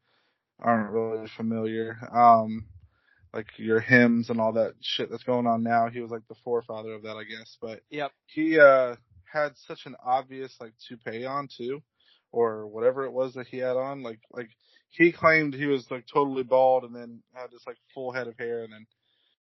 [0.60, 1.98] aren't really familiar.
[2.14, 2.66] Um,
[3.36, 5.90] like your Hims and all that shit that's going on now.
[5.90, 7.58] He was like the forefather of that, I guess.
[7.62, 8.12] But Yep.
[8.28, 8.96] he uh
[9.32, 11.84] had such an obvious like toupee on too,
[12.32, 14.02] or whatever it was that he had on.
[14.02, 14.50] Like like
[14.90, 18.38] he claimed he was like totally bald and then had this like full head of
[18.38, 18.86] hair and then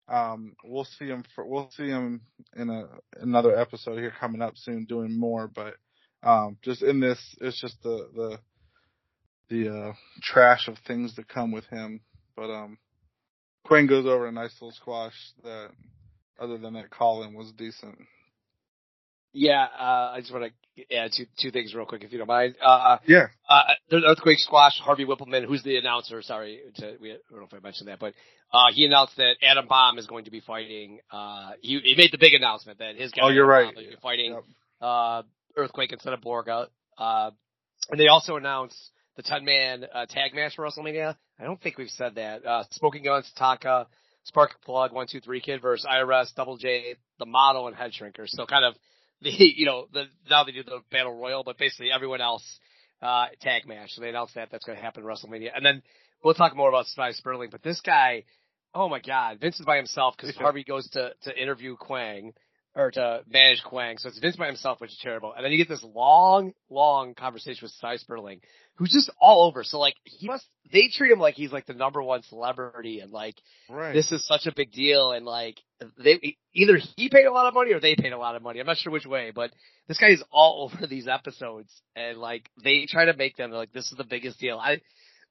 [0.07, 2.21] um we'll see him for we'll see him
[2.55, 2.87] in a
[3.21, 5.73] another episode here coming up soon doing more but
[6.21, 8.39] um just in this it's just the the
[9.49, 12.01] the uh trash of things that come with him
[12.35, 12.77] but um
[13.65, 15.69] Quinn goes over a nice little squash that
[16.39, 17.97] other than that Colin was decent
[19.33, 22.27] Yeah, uh, I just want to add two two things real quick, if you don't
[22.27, 22.55] mind.
[22.63, 24.79] Uh, yeah uh, there's earthquake squash.
[24.79, 26.21] Harvey Wippleman, who's the announcer.
[26.21, 28.13] Sorry, to, we, I don't know if I mentioned that, but
[28.53, 30.99] uh, he announced that Adam Bomb is going to be fighting.
[31.11, 33.21] Uh, he, he made the big announcement that his guy.
[33.23, 33.75] Oh, you're Adam right.
[33.75, 34.43] Bomb fighting Yep.
[34.81, 35.21] uh,
[35.57, 36.67] earthquake instead of Borga.
[36.97, 37.31] Uh,
[37.89, 41.15] and they also announced the 10 man uh, tag match for WrestleMania.
[41.39, 42.45] I don't think we've said that.
[42.45, 43.87] Uh, Smoking Guns, Taka,
[44.23, 48.27] Spark Plug, One Two Three Kid versus IRS, Double J, the Model, and Head Shrinker.
[48.27, 48.75] So kind of
[49.21, 52.59] the you know the now they do the Battle Royal, but basically everyone else
[53.01, 53.91] uh, tag match.
[53.91, 55.81] So they announced that that's going to happen in WrestleMania, and then
[56.23, 57.49] we'll talk more about Sy Sperling.
[57.51, 58.23] But this guy,
[58.73, 60.35] oh my God, Vince is by himself because.
[60.35, 62.33] Harvey goes to to interview Kwang
[62.75, 63.97] or to manage Kwang.
[63.97, 65.33] So it's Vince by himself, which is terrible.
[65.33, 68.41] And then you get this long, long conversation with Sy Sperling,
[68.75, 69.63] who's just all over.
[69.63, 73.11] So like he must, they treat him like he's like the number one celebrity and
[73.11, 73.35] like
[73.69, 75.57] right this is such a big deal and like
[76.03, 78.59] they either he paid a lot of money or they paid a lot of money.
[78.59, 79.51] I'm not sure which way, but
[79.87, 83.71] this guy is all over these episodes and like they try to make them like
[83.71, 84.59] this is the biggest deal.
[84.59, 84.81] I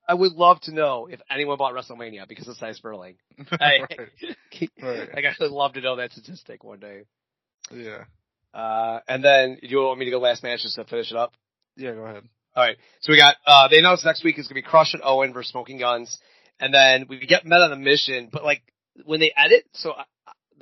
[0.09, 3.17] I would love to know if anyone bought WrestleMania because of Sy Sperling.
[3.53, 3.89] I, right
[4.83, 5.09] Right.
[5.15, 7.03] Like I would love to know that statistic one day.
[7.73, 8.05] Yeah
[8.53, 11.17] Uh, and then do you want me to go last match just to finish it
[11.17, 11.33] up?
[11.77, 12.23] yeah go ahead
[12.55, 12.77] All right.
[13.01, 15.51] So we got uh they announced next week is gonna be Crush and Owen versus
[15.51, 16.19] Smoking Guns,
[16.61, 18.29] and then we get Met on the Mission.
[18.33, 18.63] But like
[19.05, 20.05] when they edit, so I,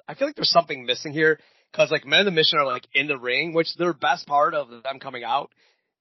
[0.08, 1.38] I feel like there's something missing here
[1.70, 4.54] because like Men on the Mission are like in the ring, which their best part
[4.54, 5.50] of them coming out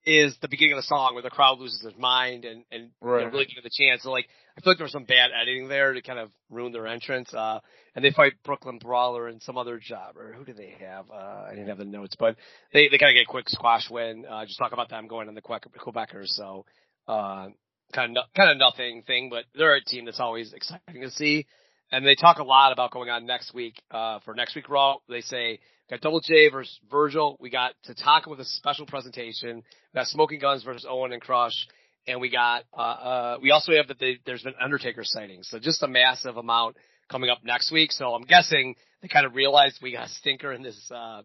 [0.06, 2.90] is the beginning of the song where the crowd loses their mind and and
[3.22, 4.04] you know, really give it the chance.
[4.04, 6.72] So like I feel like there was some bad editing there to kind of ruin
[6.72, 7.34] their entrance.
[7.34, 7.60] Uh,
[7.96, 10.34] and they fight Brooklyn Brawler and some other jobber.
[10.38, 11.10] Who do they have?
[11.12, 12.36] Uh, I didn't have the notes, but
[12.74, 14.26] they they kind of get a quick squash win.
[14.30, 16.28] Uh, just talk about them going on the Quebec- Quebecers.
[16.30, 16.66] So
[17.08, 17.48] uh,
[17.94, 21.46] kind of kind of nothing thing, but they're a team that's always exciting to see.
[21.92, 23.82] And they talk a lot about going on next week.
[23.92, 27.38] Uh, for next week Raw, they say got Double J versus Virgil.
[27.40, 29.58] We got Tatanka with a special presentation.
[29.58, 31.68] We got Smoking Guns versus Owen and Crush.
[32.08, 35.50] And we got, uh, uh, we also have that they, there's been Undertaker sightings.
[35.50, 36.78] So just a massive amount
[37.10, 37.92] coming up next week.
[37.92, 41.22] So I'm guessing they kind of realized we got a stinker in this, uh,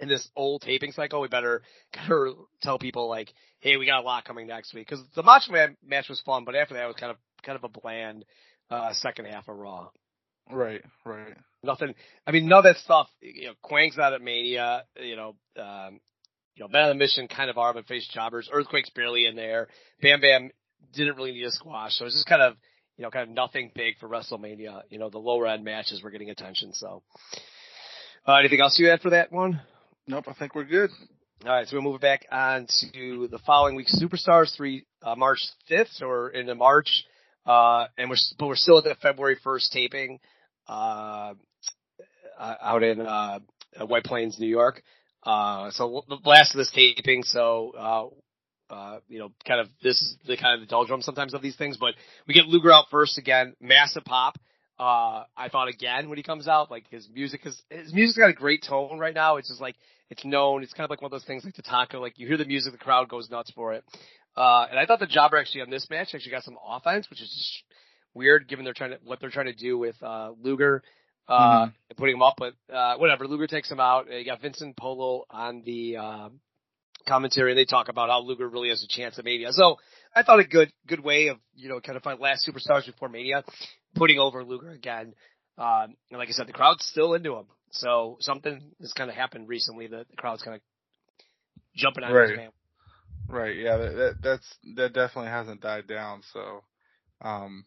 [0.00, 1.20] in this old taping cycle.
[1.20, 4.88] We better kind of tell people like, hey, we got a lot coming next week.
[4.88, 7.56] Cause the Macho Man match was fun, but after that it was kind of, kind
[7.56, 8.24] of a bland,
[8.70, 9.88] uh, second half of Raw.
[10.50, 11.94] right right Nothing.
[12.26, 13.08] I mean, none of that stuff.
[13.20, 14.84] You know, Kwang's not at Mania.
[14.98, 16.00] You know, um,
[16.54, 18.48] you know, Man on the Mission kind of are, but face jobbers.
[18.50, 19.68] Earthquake's barely in there.
[20.00, 20.50] Bam Bam
[20.94, 22.56] didn't really need a squash, so it's just kind of,
[22.96, 24.82] you know, kind of nothing big for WrestleMania.
[24.88, 26.72] You know, the lower end matches were getting attention.
[26.72, 27.02] So,
[28.26, 29.60] uh, anything else you had for that one?
[30.06, 30.90] nope I think we're good
[31.44, 33.88] All right, so we'll move it back on to the following week.
[33.88, 37.04] Superstars three uh, March fifth, so we're into March,
[37.46, 40.18] uh, and we're but we're still at the February first taping,
[40.68, 41.34] uh,
[42.38, 43.38] uh, out in uh,
[43.86, 44.82] White Plains, New York.
[45.22, 50.00] Uh, so the last of this taping, so uh, uh, you know, kind of this
[50.00, 51.94] is the kind of the doldrum sometimes of these things, but
[52.26, 54.38] we get Luger out first again, massive pop.
[54.80, 58.30] Uh, I thought again when he comes out, like his music is, his music's got
[58.30, 59.36] a great tone right now.
[59.36, 59.76] It's just like,
[60.08, 60.62] it's known.
[60.62, 62.46] It's kind of like one of those things like the taco, like you hear the
[62.46, 63.84] music, the crowd goes nuts for it.
[64.36, 67.20] Uh, and I thought the jobber actually on this match actually got some offense, which
[67.20, 67.62] is just
[68.14, 70.82] weird given they're trying to, what they're trying to do with, uh, Luger,
[71.28, 71.72] uh, Mhm.
[71.90, 73.26] and putting him up, but, uh, whatever.
[73.28, 74.10] Luger takes him out.
[74.10, 76.40] You got Vincent Polo on the, um,
[77.06, 79.52] commentary and they talk about how Luger really has a chance at Mania.
[79.52, 79.76] So
[80.14, 83.08] I thought a good, good way of, you know, kind of find last superstars before
[83.08, 83.44] Mania,
[83.94, 85.14] putting over Luger again.
[85.58, 87.46] Um, and like I said, the crowd's still into him.
[87.72, 90.62] So something has kind of happened recently that the crowd's kind of
[91.76, 92.36] jumping on his Right.
[92.36, 92.50] man.
[93.28, 93.56] Right.
[93.56, 93.76] Yeah.
[93.76, 96.22] That, that that's that definitely hasn't died down.
[96.32, 96.64] So,
[97.22, 97.64] um,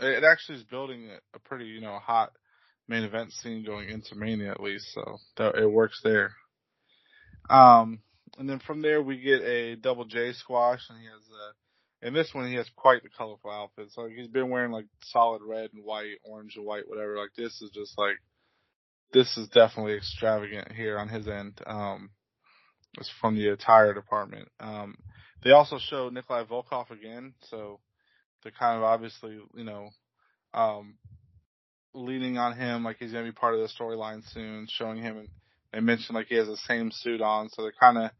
[0.00, 2.32] it, it actually is building a, a pretty you know hot
[2.88, 4.86] main event scene going into Mania at least.
[4.92, 6.32] So that it works there.
[7.48, 8.00] Um,
[8.38, 11.52] and then from there we get a double J squash, and he has uh,
[12.02, 13.88] in this one he has quite the colorful outfit.
[13.90, 17.16] So he's been wearing like solid red and white, orange and white, whatever.
[17.16, 18.16] Like this is just like
[19.12, 21.58] this is definitely extravagant here on his end.
[21.66, 22.10] Um,
[22.98, 24.48] it's from the attire department.
[24.60, 24.96] Um,
[25.44, 27.80] they also show Nikolai Volkov again, so
[28.42, 29.90] they're kind of obviously, you know,
[30.54, 30.96] um,
[31.94, 35.28] leaning on him like he's gonna be part of the storyline soon, showing him and
[35.72, 38.10] they mentioned like he has the same suit on, so they're kind of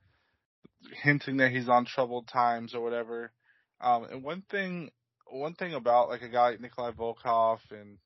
[1.02, 3.32] hinting that he's on troubled times or whatever.
[3.80, 4.90] Um, and one thing,
[5.26, 7.98] one thing about like a guy like Nikolai Volkov and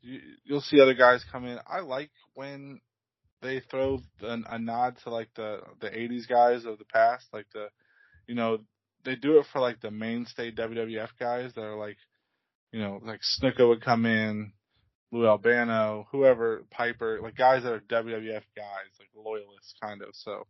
[0.00, 1.58] you, you'll see other guys come in.
[1.66, 2.80] I like when
[3.40, 7.46] they throw a, a nod to like the the '80s guys of the past, like
[7.52, 7.68] the,
[8.26, 8.58] you know,
[9.04, 11.98] they do it for like the mainstay WWF guys that are like,
[12.72, 14.52] you know, like Snuka would come in,
[15.10, 20.08] Lou Albano, whoever, Piper, like guys that are WWF guys, like loyalists kind of.
[20.12, 20.46] So,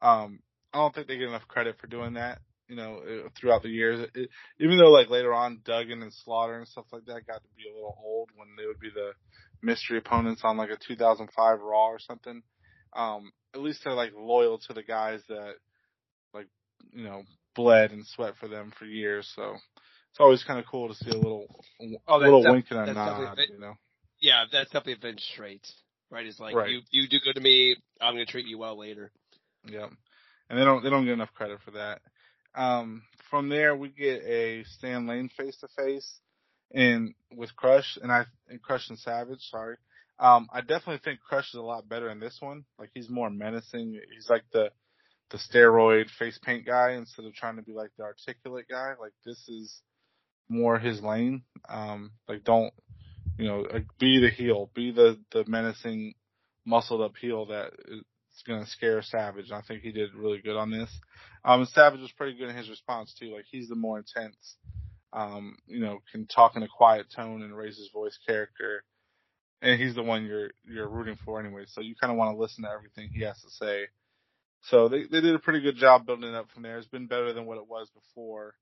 [0.00, 0.40] um,
[0.72, 3.68] I don't think they get enough credit for doing that you know, uh, throughout the
[3.68, 4.08] years.
[4.14, 7.48] It, even though like later on, Duggan and Slaughter and stuff like that got to
[7.56, 9.12] be a little old when they would be the
[9.62, 12.42] mystery opponents on like a 2005 Raw or something.
[12.94, 15.54] Um, at least they're like loyal to the guys that
[16.34, 16.46] like,
[16.92, 17.22] you know,
[17.54, 19.30] bled and sweat for them for years.
[19.34, 19.54] So
[20.10, 21.46] it's always kind of cool to see a little,
[22.06, 23.74] oh, little def- wink and a nod, you know.
[24.20, 25.66] Yeah, that's definitely a Vince trait,
[26.10, 26.26] right?
[26.26, 26.70] It's like right.
[26.70, 29.12] you you do good to me, I'm gonna treat you well later.
[29.64, 29.86] Yeah,
[30.50, 32.00] and they don't they don't get enough credit for that.
[32.54, 36.20] Um, from there, we get a Stan Lane face to face,
[36.72, 39.40] and with Crush and I and Crush and Savage.
[39.50, 39.76] Sorry,
[40.18, 42.64] um, I definitely think Crush is a lot better in this one.
[42.78, 44.00] Like he's more menacing.
[44.12, 44.70] He's like the
[45.30, 48.94] the steroid face paint guy instead of trying to be like the articulate guy.
[49.00, 49.80] Like this is
[50.48, 51.42] more his lane.
[51.68, 52.72] Um, like don't
[53.38, 56.14] you know like be the heel, be the the menacing,
[56.64, 57.72] muscled up heel that
[58.48, 59.52] going to scare Savage.
[59.52, 60.90] I think he did really good on this.
[61.44, 63.32] Um, Savage was pretty good in his response too.
[63.34, 64.56] Like he's the more intense,
[65.12, 68.82] um, you know, can talk in a quiet tone and raise his voice character.
[69.60, 71.64] And he's the one you're, you're rooting for anyway.
[71.68, 73.84] So you kind of want to listen to everything he has to say.
[74.62, 76.78] So they, they did a pretty good job building it up from there.
[76.78, 78.54] It's been better than what it was before.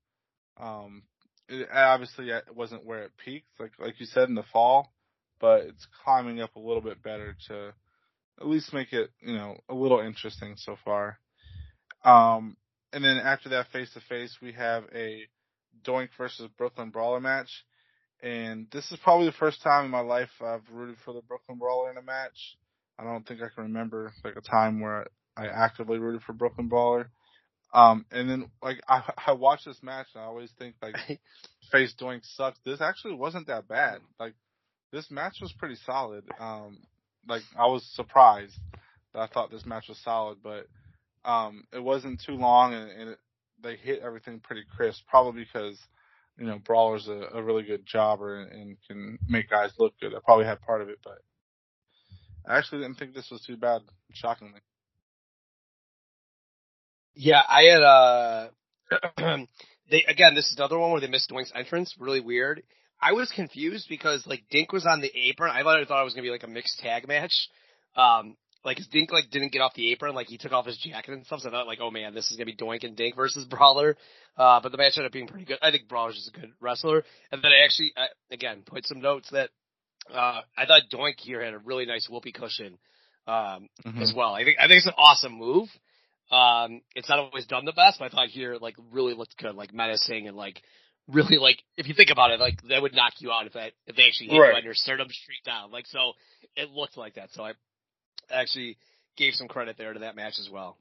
[0.59, 1.03] Um,
[1.49, 4.91] it, obviously it wasn't where it peaked, like, like you said in the fall,
[5.39, 7.73] but it's climbing up a little bit better to,
[8.39, 11.19] at least make it, you know, a little interesting so far.
[12.03, 12.57] Um,
[12.93, 15.23] and then after that face to face, we have a
[15.83, 17.49] Doink versus Brooklyn Brawler match.
[18.21, 21.57] And this is probably the first time in my life I've rooted for the Brooklyn
[21.57, 22.57] Brawler in a match.
[22.97, 26.67] I don't think I can remember like a time where I actively rooted for Brooklyn
[26.67, 27.11] Brawler.
[27.73, 30.95] Um, and then like I, I watch this match and I always think like
[31.71, 32.59] face Doink sucks.
[32.65, 33.99] This actually wasn't that bad.
[34.19, 34.33] Like
[34.91, 36.23] this match was pretty solid.
[36.39, 36.79] Um,
[37.27, 38.55] like I was surprised
[39.13, 40.67] that I thought this match was solid, but
[41.25, 43.19] um, it wasn't too long and, and it,
[43.61, 45.01] they hit everything pretty crisp.
[45.07, 45.79] Probably because
[46.37, 50.13] you know Brawler's a, a really good jobber and, and can make guys look good.
[50.13, 51.19] I probably had part of it, but
[52.47, 53.81] I actually didn't think this was too bad.
[54.13, 54.61] Shockingly.
[57.13, 58.47] Yeah, I had uh
[59.89, 61.95] they again, this is another one where they missed Doink's entrance.
[61.99, 62.63] Really weird.
[63.01, 65.51] I was confused because like Dink was on the apron.
[65.51, 67.49] I thought I thought it was gonna be like a mixed tag match.
[67.95, 71.13] Um, like Dink like didn't get off the apron, like he took off his jacket
[71.13, 71.41] and stuff.
[71.41, 73.95] So I thought like, oh man, this is gonna be Doink and Dink versus Brawler.
[74.37, 75.59] Uh, but the match ended up being pretty good.
[75.61, 77.03] I think Brawler's just a good wrestler.
[77.31, 79.49] And then I actually, I, again, put some notes that
[80.13, 82.77] uh, I thought Doink here had a really nice whoopee cushion
[83.27, 84.01] um, mm-hmm.
[84.01, 84.33] as well.
[84.33, 85.69] I think I think it's an awesome move.
[86.29, 89.55] Um, it's not always done the best, but I thought here like really looked good,
[89.55, 90.61] like menacing and like
[91.07, 93.73] really like if you think about it, like that would knock you out if that
[93.85, 94.51] if they actually hit right.
[94.51, 95.71] you on your sternum straight down.
[95.71, 96.13] Like so,
[96.55, 97.29] it looked like that.
[97.33, 97.53] So I
[98.29, 98.77] actually
[99.15, 100.77] gave some credit there to that match as well.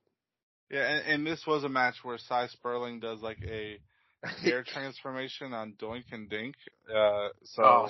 [0.71, 3.79] Yeah, and, and this was a match where Sy Sperling does like a
[4.43, 6.57] hair transformation on Doink and Dink.
[6.89, 7.89] Uh, so oh,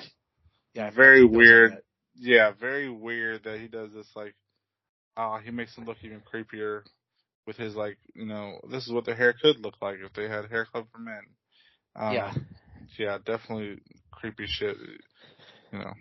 [0.74, 1.70] yeah, very weird.
[1.70, 1.82] Like
[2.18, 4.08] yeah, very weird that he does this.
[4.14, 4.34] Like,
[5.16, 6.82] uh, he makes them look even creepier
[7.46, 10.28] with his like, you know, this is what their hair could look like if they
[10.28, 11.22] had hair club for men.
[11.96, 12.34] Um, yeah.
[12.98, 13.80] Yeah, definitely
[14.10, 14.76] creepy shit.
[15.72, 15.92] You know.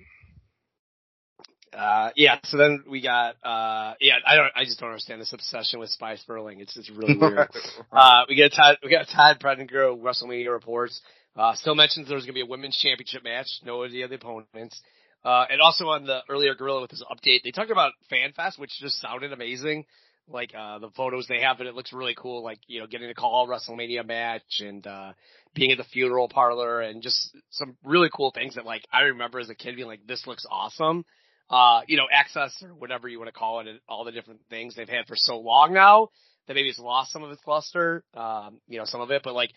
[1.76, 2.40] Uh, yeah.
[2.44, 5.90] So then we got, uh, yeah, I don't, I just don't understand this obsession with
[5.90, 6.62] Sy Sperling.
[6.62, 7.50] It's, it's really weird.
[7.92, 11.02] uh, we got Todd, we got Todd Pettengill, WrestleMania reports.
[11.36, 13.48] Uh, still mentions there's going to be a women's championship match.
[13.66, 14.82] No idea of the opponents.
[15.24, 18.72] Uh, and also on the earlier Gorilla with his update, they talked about FanFest, which
[18.80, 19.86] just sounded amazing.
[20.28, 22.44] Like, uh, the photos they have, and it looks really cool.
[22.44, 25.14] Like, you know, getting to call WrestleMania match and, uh,
[25.54, 29.40] being at the funeral parlor and just some really cool things that like I remember
[29.40, 31.06] as a kid being like, this looks awesome.
[31.50, 34.42] Uh, you know, access or whatever you want to call it and all the different
[34.50, 36.10] things they've had for so long now
[36.48, 39.34] that maybe it's lost some of its luster, um, you know, some of it, but
[39.34, 39.52] like,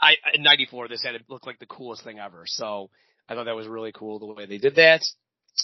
[0.00, 2.42] I in '94 this had it look like the coolest thing ever.
[2.46, 2.90] So
[3.28, 5.02] I thought that was really cool the way they did that.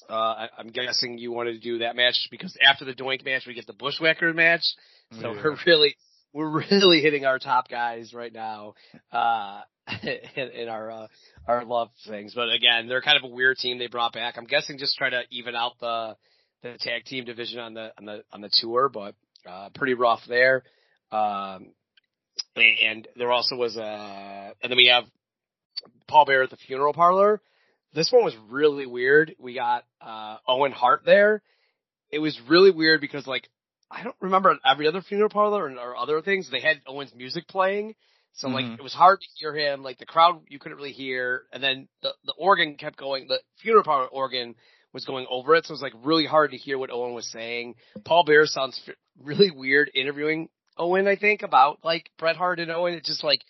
[0.09, 3.55] Uh, I'm guessing you wanted to do that match because after the Doink match we
[3.55, 4.63] get the Bushwhacker match.
[5.21, 5.43] So Yeah.
[5.43, 5.97] we're really
[6.33, 8.75] we're really hitting our top guys right now
[9.13, 9.63] uh,
[10.37, 11.07] in, in our uh,
[11.47, 12.35] our love things.
[12.35, 14.35] But again, they're kind of a weird team they brought back.
[14.37, 16.17] I'm guessing just try to even out the
[16.63, 19.15] the tag team division on the on the on the tour, but
[19.49, 20.63] uh, pretty rough there.
[21.11, 21.73] Um,
[22.57, 25.05] and there also was a, and then we have
[26.07, 27.41] Paul Bearer at the funeral parlor.
[27.95, 29.35] This one was really weird.
[29.39, 31.43] We got uh, Owen Hart there.
[32.11, 33.49] It was really weird because like
[33.91, 37.49] I don't remember every other funeral parlor or, or other things they had Owen's music
[37.49, 37.95] playing.
[38.35, 38.79] So like Mhm.
[38.79, 39.83] it was hard to hear him.
[39.83, 43.27] Like the crowd you couldn't really hear, and then the the organ kept going.
[43.29, 44.55] The funeral parlor organ
[44.93, 47.31] was going over it, so it was like really hard to hear what Owen was
[47.31, 47.75] saying.
[48.05, 48.81] Paul Bearer sounds
[49.23, 51.09] really weird interviewing Owen.
[51.09, 52.95] I think about like Bret Hart and Owen.
[52.95, 53.41] It just like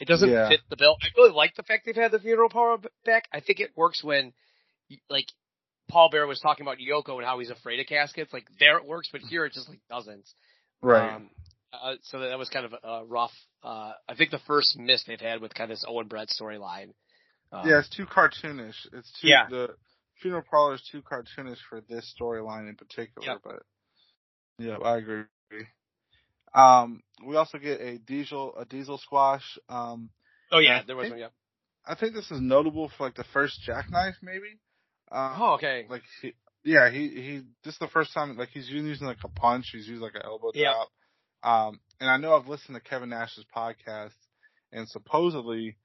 [0.00, 0.48] it doesn't Yeah.
[0.48, 0.96] fit the bill.
[1.02, 3.28] I really like the fact they've had the funeral parlor back.
[3.32, 4.32] I think it works when
[5.08, 5.26] like
[5.88, 8.32] Paul Bearer was talking about Yoko and how he's afraid of caskets.
[8.32, 10.28] Like there it works, but here it just like doesn't.
[10.82, 11.14] Right.
[11.14, 11.30] Um,
[11.72, 13.32] uh, so that was kind of uh, rough.
[13.62, 16.92] Uh, I think the first miss they've had with kind of this Owen Bret storyline.
[17.52, 18.74] Um, yeah, it's too cartoonish.
[18.92, 19.46] It's too Yeah.
[19.48, 19.76] the
[20.20, 23.26] funeral parlor is too cartoonish for this storyline in particular.
[23.26, 23.38] Yep.
[23.44, 23.62] But
[24.58, 25.24] yeah, I agree.
[26.54, 29.58] Um, we also get a diesel a diesel squash.
[29.68, 30.10] Um,
[30.52, 31.20] Oh yeah, there was think- one.
[31.20, 31.28] Yeah.
[31.86, 34.58] I think this is notable for like the first jackknife, maybe.
[35.12, 35.86] Um, Oh okay.
[35.88, 36.32] like he,
[36.64, 37.42] yeah, he he.
[37.62, 39.66] This is the first time like he's using like a punch.
[39.72, 40.72] He's used like an elbow Yeah.
[40.72, 40.88] drop.
[41.68, 44.14] Um, and I know I've listened to Kevin Nash's podcast,
[44.72, 45.76] and supposedly,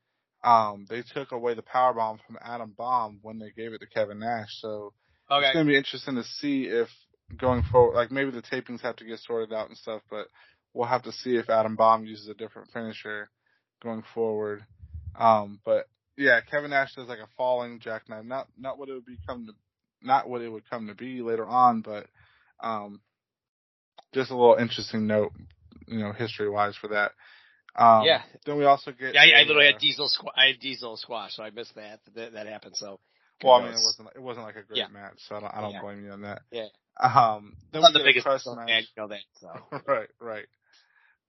[0.43, 3.87] um, they took away the power bomb from Adam Bomb when they gave it to
[3.87, 4.47] Kevin Nash.
[4.61, 4.93] So
[5.29, 6.87] it's gonna be interesting to see if
[7.35, 10.27] going forward, like maybe the tapings have to get sorted out and stuff, but
[10.73, 13.29] we'll have to see if Adam Bomb uses a different finisher
[13.81, 14.65] going forward.
[15.17, 19.05] Um, but yeah, Kevin Nash does like a falling jackknife, not not what it would
[19.05, 19.53] become to,
[20.01, 22.07] not what it would come to be later on, but
[22.61, 23.01] um,
[24.13, 25.31] just a little interesting note,
[25.87, 27.11] you know, history wise for that.
[27.75, 28.21] Um, Yeah.
[28.45, 29.13] Then we also get.
[29.13, 31.99] Yeah, I, literally uh, had diesel squ- I had diesel squash, so I missed that.
[32.15, 32.75] That, that happened.
[32.75, 32.99] So.
[33.43, 34.87] Well, I mean, it wasn't it wasn't like a great Yeah.
[34.87, 35.81] match, so I don't I don't Yeah.
[35.81, 36.41] blame you on that.
[36.51, 36.67] Yeah.
[36.99, 38.87] Um, then not the biggest fan, match.
[38.95, 39.21] you know that.
[39.39, 39.47] So.
[39.87, 40.45] right, right.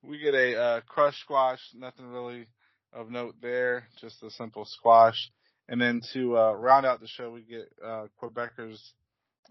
[0.03, 1.61] We get a uh, crush squash.
[1.75, 2.47] Nothing really
[2.93, 3.85] of note there.
[4.01, 5.31] Just a simple squash.
[5.69, 8.79] And then to uh, round out the show, we get uh, Quebecers.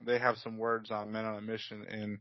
[0.05, 2.19] They have some words on Men on a Mission, and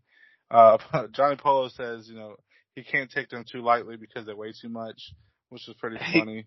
[0.51, 0.79] uh,
[1.13, 2.37] Johnny Polo says, you know,
[2.75, 5.13] he can't take them too lightly because they weigh too much,
[5.49, 6.47] which is pretty funny.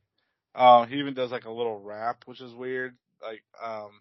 [0.55, 2.95] uh, he even does like a little rap, which is weird.
[3.21, 3.91] Like, um,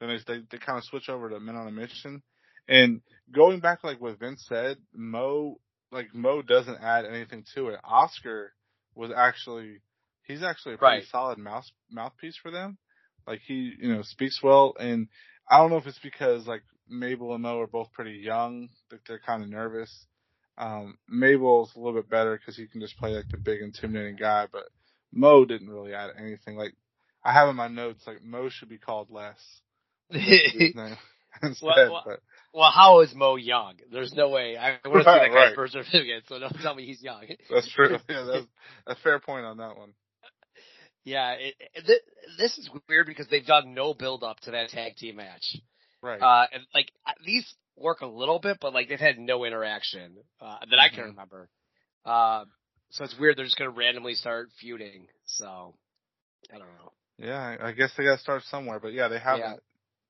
[0.00, 2.22] then they they, they kind of switch over to Men on a Mission,
[2.68, 5.60] and going back like what Vince said, Mo
[5.92, 7.80] like Mo doesn't add anything to it.
[7.84, 8.52] Oscar
[8.94, 9.80] was actually
[10.24, 11.06] he's actually a pretty Right.
[11.10, 12.78] solid mouth mouthpiece for them.
[13.26, 15.08] Like he, you know, speaks well and
[15.48, 19.00] I don't know if it's because like Mabel and Mo are both pretty young, that
[19.06, 20.06] they're kind of nervous.
[20.58, 24.16] Um, Mabel's a little bit better because he can just play like the big intimidating
[24.16, 24.64] guy, but
[25.12, 26.56] Mo didn't really add anything.
[26.56, 26.74] Like
[27.24, 29.38] I have in my notes like Mo should be called less
[30.10, 30.22] his
[30.74, 30.96] name
[31.42, 32.20] instead, well- but
[32.52, 33.74] well, how is Mo young?
[33.92, 34.56] There's no way.
[34.56, 35.56] I want to see that guy's Right.
[35.56, 37.24] birth certificate, so don't tell me he's young.
[37.50, 37.96] that's true.
[38.08, 38.46] yeah, that's
[38.86, 39.92] a fair point on that one.
[41.04, 42.00] Yeah, it, it, th-
[42.38, 45.56] this is weird because they've done no build up to that tag team match.
[46.02, 46.20] Right.
[46.20, 46.90] Uh, and like
[47.24, 50.98] these work a little bit, but like they've had no interaction uh, that I can
[51.04, 51.06] Mhm.
[51.06, 51.48] remember.
[52.04, 52.44] Uh,
[52.90, 53.36] so it's weird.
[53.38, 55.06] They're just gonna randomly start feuding.
[55.24, 55.74] So
[56.52, 56.92] I don't know.
[57.18, 59.40] Yeah, I guess they got to start somewhere, but yeah, they haven't.
[59.42, 59.56] Yeah.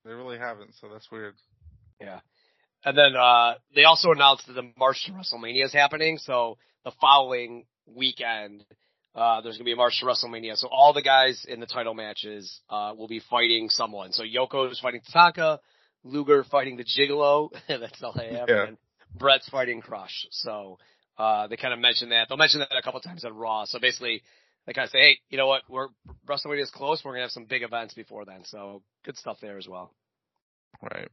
[0.05, 1.35] They really haven't, so that's weird.
[2.85, 6.19] And then uh, they also announced that the March to WrestleMania is happening.
[6.19, 8.65] So the following weekend,
[9.15, 10.57] uh, there's gonna be a March to WrestleMania.
[10.57, 14.13] So all the guys in the title matches uh, will be fighting someone.
[14.13, 15.59] So Yoko is fighting Tatanka,
[16.05, 17.51] Luger fighting the Gigolo.
[17.69, 18.49] That's all I have.
[18.49, 18.67] Yeah.
[18.69, 18.79] And
[19.15, 20.27] Bret's fighting Crush.
[20.31, 20.79] So
[21.19, 22.29] uh, they kind of mentioned that.
[22.29, 23.67] They'll mention that a couple times on Raw.
[23.67, 24.23] So basically,
[24.67, 25.63] they kind of say, hey, you know what?
[25.69, 25.89] We're
[26.27, 27.03] WrestleMania is close.
[27.05, 28.45] We're gonna have some big events before then.
[28.45, 29.93] So good stuff there as well.
[30.83, 31.09] Right.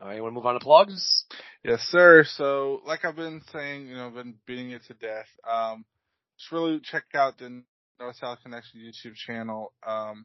[0.00, 1.26] All right, you want to move on to plugs?
[1.62, 2.24] Yes, sir.
[2.24, 5.26] So, like I've been saying, you know, I've been beating it to death.
[5.46, 5.84] Um,
[6.38, 7.62] just really check out the
[7.98, 9.74] North South Connection YouTube channel.
[9.86, 10.24] Um,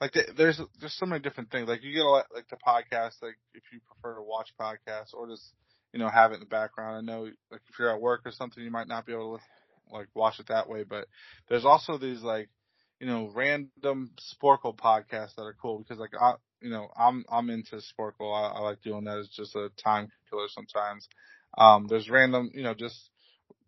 [0.00, 1.68] like the, there's there's so many different things.
[1.68, 3.14] Like you get a lot, like the podcast.
[3.22, 5.52] Like if you prefer to watch podcasts or just
[5.92, 6.96] you know have it in the background.
[6.96, 9.94] I know like if you're at work or something, you might not be able to
[9.96, 10.84] like watch it that way.
[10.84, 11.08] But
[11.48, 12.50] there's also these like
[13.00, 17.50] you know random Sporcle podcasts that are cool because like I you know I'm I'm
[17.50, 18.32] into Sporcle.
[18.32, 19.18] I, I like doing that.
[19.18, 21.08] It's just a time killer sometimes.
[21.58, 22.96] Um, there's random you know just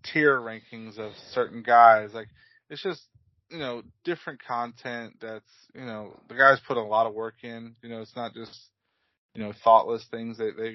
[0.02, 2.10] tier rankings of certain guys.
[2.14, 2.28] Like
[2.70, 3.02] it's just
[3.50, 7.76] you know, different content that's, you know, the guys put a lot of work in.
[7.82, 8.68] You know, it's not just,
[9.34, 10.74] you know, thoughtless things that they,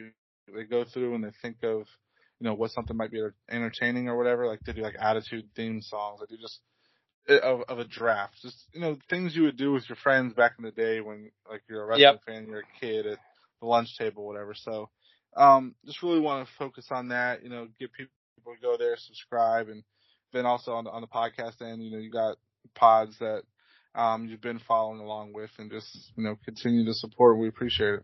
[0.53, 1.82] they go through and they think of,
[2.39, 4.47] you know, what something might be entertaining or whatever.
[4.47, 6.20] Like they do like attitude theme songs.
[6.20, 6.59] They do just
[7.28, 8.36] of, of a draft.
[8.41, 11.32] Just, you know, things you would do with your friends back in the day when
[11.49, 12.22] like you're a wrestling Yep.
[12.26, 13.17] fan, you're a kid at
[13.61, 14.53] the lunch table, whatever.
[14.53, 14.89] So,
[15.36, 18.11] um, just really want to focus on that, you know, get people
[18.45, 19.84] to go there, subscribe and
[20.34, 22.38] then also on the, on the podcast end, you know, you got
[22.76, 23.43] pods that,
[23.95, 27.38] um, you've been following along with and just, you know, continue to support.
[27.39, 28.03] We appreciate it.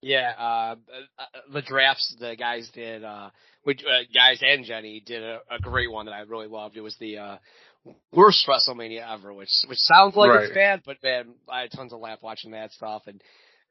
[0.00, 0.76] Yeah, uh,
[1.18, 3.30] uh, the drafts the guys did, uh,
[3.64, 6.76] which, uh, guys and Jenny did a, a great one that I really loved.
[6.76, 7.36] It was the, uh,
[8.12, 10.54] worst WrestleMania ever, which, which sounds like it's Right.
[10.54, 13.20] bad, but man, I had tons of laugh watching that stuff and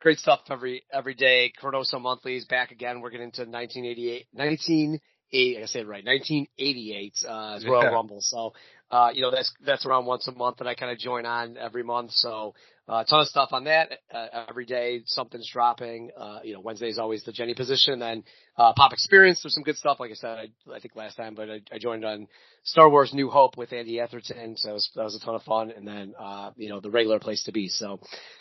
[0.02, 1.54] great stuff every, every day.
[1.62, 3.00] Cronoso Monthly is back again.
[3.00, 7.90] We're getting into 1988, 1980, I said right, 1988, uh, is Royal Yeah.
[7.90, 8.20] Rumble.
[8.22, 8.54] So,
[8.92, 11.58] uh, you know, that's, that's around once a month that I kind of join on
[11.58, 12.12] every month.
[12.12, 12.54] So,
[12.90, 15.02] uh, a ton of stuff on that uh, every day.
[15.06, 16.10] Something's dropping.
[16.18, 18.00] Uh, you know, Wednesday is always the Jenny position.
[18.00, 18.24] Then
[18.58, 19.42] uh, Pop Experience.
[19.44, 20.00] There's some good stuff.
[20.00, 22.28] Like I said, I, I think last time, but I, I joined on
[22.64, 25.44] Star Wars New Hope with Andy Etherton, so that was, that was a ton of
[25.44, 25.72] fun.
[25.76, 27.68] And then uh, you know, the regular place to be.
[27.68, 28.00] So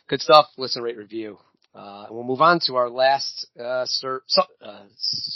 [0.09, 0.47] good stuff.
[0.57, 1.39] Listen, rate, review.
[1.75, 4.83] Uh, and we'll move on to our last uh, sur- so, uh,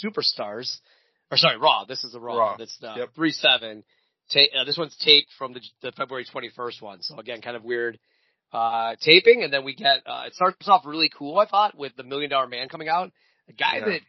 [0.05, 0.79] superstars.
[1.33, 1.85] Or sorry, Raw.
[1.85, 2.37] This is the Raw.
[2.37, 2.57] Raw.
[2.57, 3.09] That's uh, Yep.
[3.15, 3.83] three seven.
[4.33, 7.03] Ta- uh, this one's taped from the, the February 21st one.
[7.03, 7.99] So again, kind of weird
[8.53, 11.39] uh, taping, and then we get uh, it starts off really cool.
[11.39, 13.11] I thought with the Million Dollar Man coming out,
[13.49, 13.85] a guy Yeah.
[13.87, 14.01] that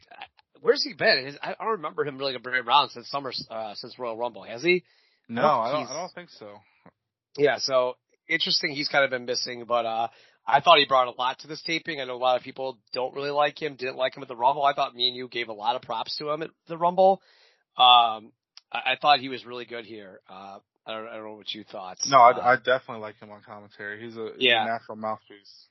[0.62, 1.26] where's he been?
[1.26, 4.44] His, I don't remember him really being around since summer uh, since Royal Rumble.
[4.44, 4.84] Has he?
[5.30, 6.48] No, Oh, I don't, I don't think so.
[7.38, 7.58] Yeah.
[7.60, 7.96] So
[8.28, 8.72] interesting.
[8.74, 10.08] He's kind of been missing, but uh,
[10.46, 12.02] I thought he brought a lot to this taping.
[12.02, 14.36] I know a lot of people don't really like him, didn't like him at the
[14.36, 14.64] Rumble.
[14.64, 17.22] I thought me and you gave a lot of props to him at the Rumble.
[17.78, 18.32] Um,
[18.72, 20.20] I, I thought he was really good here.
[20.30, 21.98] Uh, I don't, I don't know what you thought.
[22.08, 24.04] No, I, Uh, I definitely like him on commentary.
[24.04, 25.68] He's a, he's a natural mouthpiece.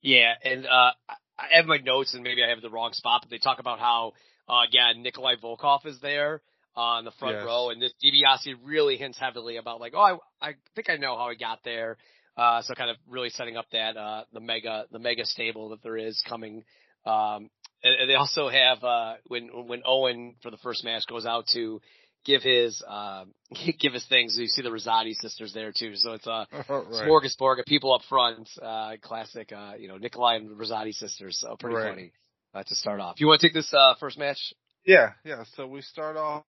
[0.00, 0.90] Yeah, and uh
[1.38, 3.78] I have my notes, and maybe I have the wrong spot, but they talk about
[3.78, 4.12] how
[4.48, 6.42] uh again Nikolai Volkov is there
[6.76, 7.44] uh, on the front Yes.
[7.44, 10.00] row, and this DiBiase really hints heavily about like, oh,
[10.40, 11.96] I I think I know how he got there.
[12.36, 15.82] Uh, so kind of really setting up that uh the mega the mega stable that
[15.82, 16.64] there is coming.
[17.04, 17.50] Um,
[17.84, 21.46] and, and they also have uh when when Owen for the first match goes out
[21.52, 21.80] to
[22.24, 23.32] give his um
[23.80, 24.36] give his things.
[24.38, 26.66] You see the Rosati sisters there too, so it's uh right.
[26.68, 28.48] smorgasbord of people up front.
[28.60, 31.38] Uh, classic, uh, you know, Nikolai and Rosati sisters.
[31.40, 31.88] So pretty Right.
[31.90, 32.12] funny
[32.54, 33.20] uh, to start off.
[33.20, 34.38] You want to take this uh, first match?
[34.86, 35.44] Yeah, yeah.
[35.56, 36.44] So we start off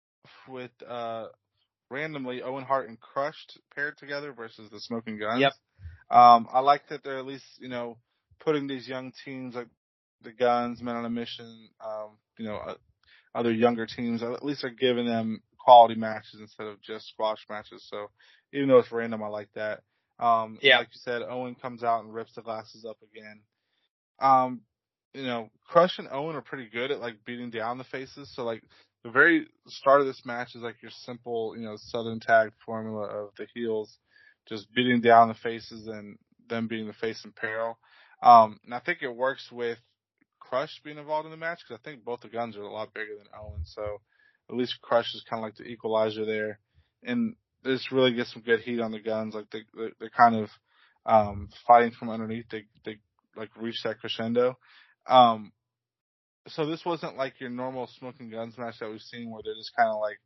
[0.49, 1.27] with uh
[1.91, 5.41] randomly Owen Hart and Crushed paired together versus the Smoking Guns.
[5.41, 5.53] Yep.
[6.11, 7.97] Um, I like that they're at least you know
[8.41, 9.69] putting these young teams like
[10.23, 12.75] the Guns, Men on a Mission, um, you know, uh,
[13.35, 14.23] other younger teams.
[14.23, 17.87] At least they're giving them quality matches instead of just squash matches.
[17.89, 18.09] So
[18.53, 19.83] even though it's random, I like that.
[20.19, 20.79] Um, Yeah.
[20.79, 23.43] like you said, Owen comes out and rips the glasses up again.
[24.21, 24.63] Um,
[25.15, 28.33] you know, Crush and Owen are pretty good at like beating down the faces.
[28.35, 28.63] So like
[29.05, 33.07] the very start of this match is like your simple, you know, Southern tag formula
[33.07, 33.99] of the heels
[34.49, 36.19] just beating down the faces and
[36.49, 37.79] them being the face in peril.
[38.23, 39.79] Um, and I think it works with
[40.41, 42.95] Crush being involved in the match because I think both the guns are a lot
[42.95, 43.63] bigger than Owen.
[43.65, 44.01] So
[44.51, 46.59] at least Crush is kind of like the equalizer there.
[47.03, 49.35] And this really gets some good heat on the guns.
[49.35, 50.49] Like they, they're, they're kind of,
[51.07, 52.47] um, fighting from underneath.
[52.51, 52.99] They, they
[53.37, 54.59] like reach that crescendo.
[55.07, 55.53] Um,
[56.49, 59.77] so this wasn't like your normal smoking guns match that we've seen where they're just
[59.77, 60.19] kind of like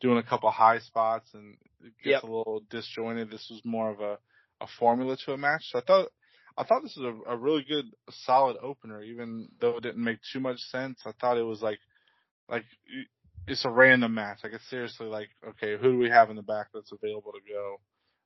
[0.00, 2.22] doing a couple high spots and it gets Yep.
[2.22, 3.30] a little disjointed.
[3.30, 4.18] This was more of a,
[4.60, 5.62] a formula to a match.
[5.70, 6.08] So I thought,
[6.58, 10.18] I thought this was a, a really good, solid opener, even though it didn't make
[10.32, 11.00] too much sense.
[11.06, 11.78] I thought it was like,
[12.48, 12.64] like
[13.46, 14.38] it's a random match.
[14.44, 17.40] Like it's seriously like, okay, who do we have in the back that's available to
[17.52, 17.76] go?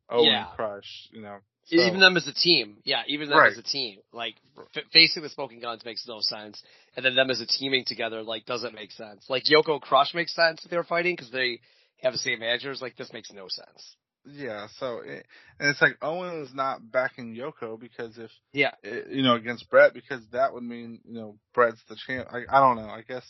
[0.08, 0.46] Owen Yeah.
[0.54, 1.38] Crush, you know.
[1.70, 2.76] even them as a team.
[2.84, 3.50] Yeah, even them Right.
[3.50, 3.98] as a team.
[4.12, 4.36] Like
[4.76, 6.62] f- facing the Smoking Guns makes no sense,
[6.94, 9.28] and then them as a teaming together like doesn't make sense.
[9.28, 11.60] Like Yoko Crush makes sense if they're fighting because they
[12.02, 12.80] have the same managers.
[12.80, 13.96] Like this makes no sense.
[14.28, 15.24] Yeah, so it,
[15.60, 18.72] and it's like Owen is not backing Yoko because if Yeah.
[18.84, 22.28] eh, you know against Bret because that would mean you know Bret's the champ.
[22.32, 22.90] I, I don't know.
[22.90, 23.24] I guess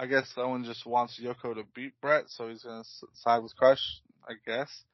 [0.00, 2.84] I guess Owen just wants Yoko to beat Bret, so he's gonna
[3.14, 4.00] side with Crush.
[4.28, 4.84] I guess.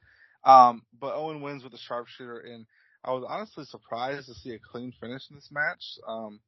[0.43, 2.65] Um, but Owen wins with a sharpshooter, and
[3.03, 5.83] I was honestly surprised to see a clean finish in this match.
[6.07, 6.41] Um,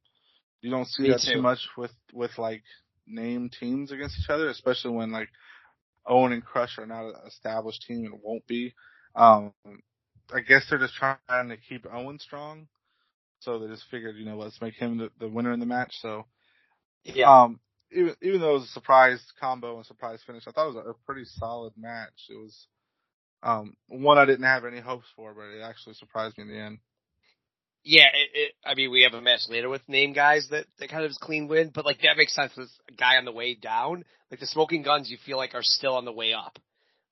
[0.62, 1.32] you don't see Me that too.
[1.32, 2.62] too much with with like
[3.06, 5.28] name teams against each other, especially when like
[6.06, 8.74] Owen and Crush are not an established team and won't be.
[9.14, 9.52] Um,
[10.32, 12.68] I guess they're just trying to keep Owen strong.
[13.40, 15.94] So they just figured, you know, let's make him the, the winner in the match.
[16.00, 16.26] So,
[17.04, 17.30] Yeah.
[17.30, 17.60] um,
[17.92, 20.84] even, even though it was a surprise combo and surprise finish, I thought it was
[20.86, 22.28] a, a pretty solid match.
[22.28, 22.66] It was,
[23.42, 26.58] Um, one I didn't have any hopes for, but it actually surprised me in the
[26.58, 26.78] end.
[27.82, 30.90] Yeah, it, it, I mean, we have a match later with name guys that, that
[30.90, 33.32] kind of is clean win, but like that makes sense with a guy on the
[33.32, 34.04] way down.
[34.30, 36.58] Like the Smoking Guns, you feel like are still on the way up,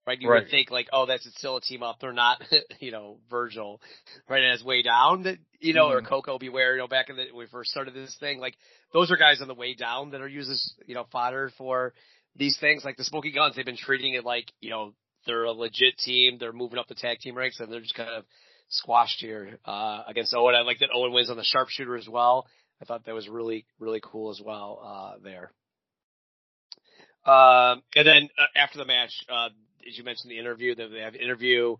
[0.08, 0.20] right?
[0.20, 0.42] You Right.
[0.42, 2.00] would think like, oh, that's still a team up.
[2.00, 2.42] They're not,
[2.80, 3.80] you know, Virgil,
[4.28, 4.42] right?
[4.42, 6.08] As way down that, you know, or Mhm.
[6.08, 6.48] Koko B.
[6.48, 8.56] Ware, you know, back in the, when we first started this thing, like
[8.92, 11.92] those are guys on the way down that are used as, you know, fodder for
[12.34, 12.84] these things.
[12.84, 14.94] Like the Smoking Guns, they've been treating it like, you know,
[15.26, 16.38] they're a legit team.
[16.38, 18.24] They're moving up the tag team ranks and they're just kind of
[18.70, 20.54] squashed here uh, against Owen.
[20.54, 22.46] I like that Owen wins on the sharpshooter as well.
[22.80, 25.52] I thought that was really really cool as well uh, there.
[27.26, 29.48] Um, and then uh, after the match, uh,
[29.86, 31.76] as you mentioned the interview, that they have interview,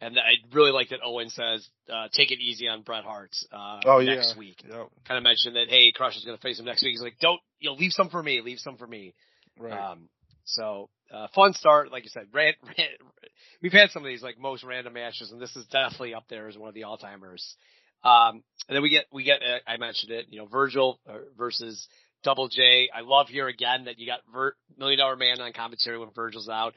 [0.00, 3.80] and I really like that Owen says, uh, "Take it easy on Bret Hart uh,
[3.84, 4.38] Oh next yeah.
[4.38, 4.88] week." Yep.
[5.06, 6.92] Kind of mentioned that hey, Crush is going to face him next week.
[6.92, 9.14] He's like, "Don't you know, leave some for me, leave some for me."
[9.58, 9.72] Right.
[9.72, 10.08] Um,
[10.44, 12.26] so uh, fun start, like you said.
[12.32, 12.88] Ran, ran,
[13.62, 16.48] we've had some of these like most random matches, and this is definitely up there
[16.48, 17.56] as one of the all timers.
[18.02, 21.18] Um, and then we get we get uh, I mentioned it, you know, Virgil uh,
[21.36, 21.86] versus
[22.22, 22.88] Double J.
[22.94, 26.48] I love here again that you got Vir- Million Dollar Man on commentary when Virgil's
[26.48, 26.74] out.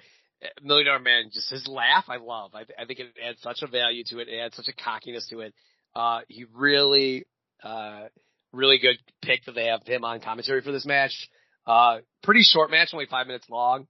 [0.61, 2.51] Million Dollar Man, just his laugh, I love.
[2.53, 4.27] I, I think it adds such a value to it.
[4.27, 5.53] It adds such a cockiness to it.
[5.95, 7.25] Uh, he really,
[7.63, 8.07] uh,
[8.51, 11.29] really good pick that they have him on commentary for this match.
[11.65, 13.87] Uh, pretty short match, only five minutes long.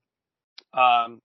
[0.74, 1.22] Um,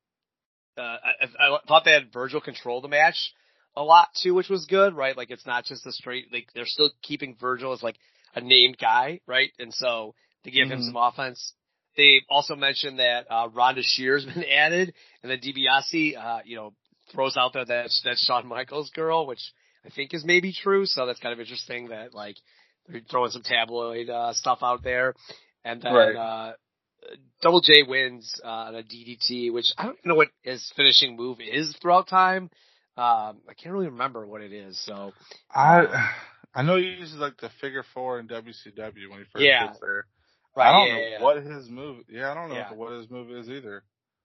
[0.77, 3.33] uh, I, I thought they had Virgil control the match
[3.77, 5.17] a lot too, which was good, right?
[5.17, 7.97] Like it's not just a straight, like they're still keeping Virgil as like
[8.35, 9.51] a named guy, right?
[9.59, 10.15] And so
[10.45, 10.85] to give him Mhm.
[10.87, 11.55] some offense.
[11.99, 16.73] They also mentioned that, uh, Rhonda Shear's been added and then DiBiase, uh, you know,
[17.13, 19.41] throws out there that that's Shawn Michaels girl, which
[19.85, 20.87] I think is maybe true.
[20.87, 22.37] So that's kind of interesting that like
[22.87, 25.15] they're throwing some tabloid, uh, stuff out there.
[25.65, 26.17] And then, Right.
[26.17, 26.53] uh,
[27.43, 31.39] Double J wins uh, on a DDT, which I don't know what his finishing move
[31.41, 32.45] is throughout time.
[32.97, 34.79] Um, I can't really remember what it is.
[34.85, 35.13] So
[35.55, 36.11] I
[36.55, 39.67] I know he uses like the figure four in WCW when he first Yeah.
[39.69, 40.07] gets there.
[40.59, 42.05] Right, I don't yeah, know yeah, what his move.
[42.09, 42.73] Yeah, I don't know Yeah.
[42.73, 43.83] what his move is either.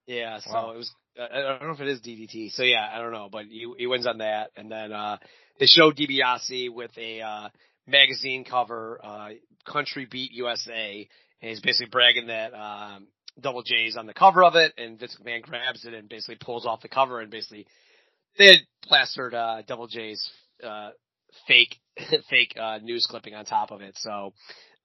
[0.08, 0.40] yeah.
[0.40, 0.72] So Wow.
[0.72, 0.92] it was.
[1.20, 2.52] I don't know if it is DDT.
[2.54, 5.18] So yeah, I don't know, but he he wins on that, and then uh
[5.60, 7.50] they show DiBiase with a uh
[7.88, 9.30] magazine cover, uh
[9.66, 11.08] Country Beat USA,
[11.42, 13.08] and he's basically bragging that um
[13.40, 16.66] Double J's on the cover of it, and Vince McMahon grabs it and basically pulls
[16.66, 17.68] off the cover, and basically
[18.40, 20.28] they had plastered uh Double J's
[20.64, 20.90] uh
[21.48, 21.76] fake
[22.30, 23.94] fake uh news clipping on top of it.
[23.98, 24.34] So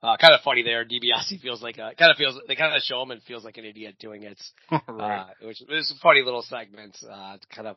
[0.03, 0.85] uh kind of funny there.
[0.85, 3.57] DiBiase feels like a kind of feels they kind of show him and feels like
[3.57, 4.41] an idiot doing it.
[4.89, 5.21] right.
[5.21, 7.77] Uh, which a funny little segments uh, to kind of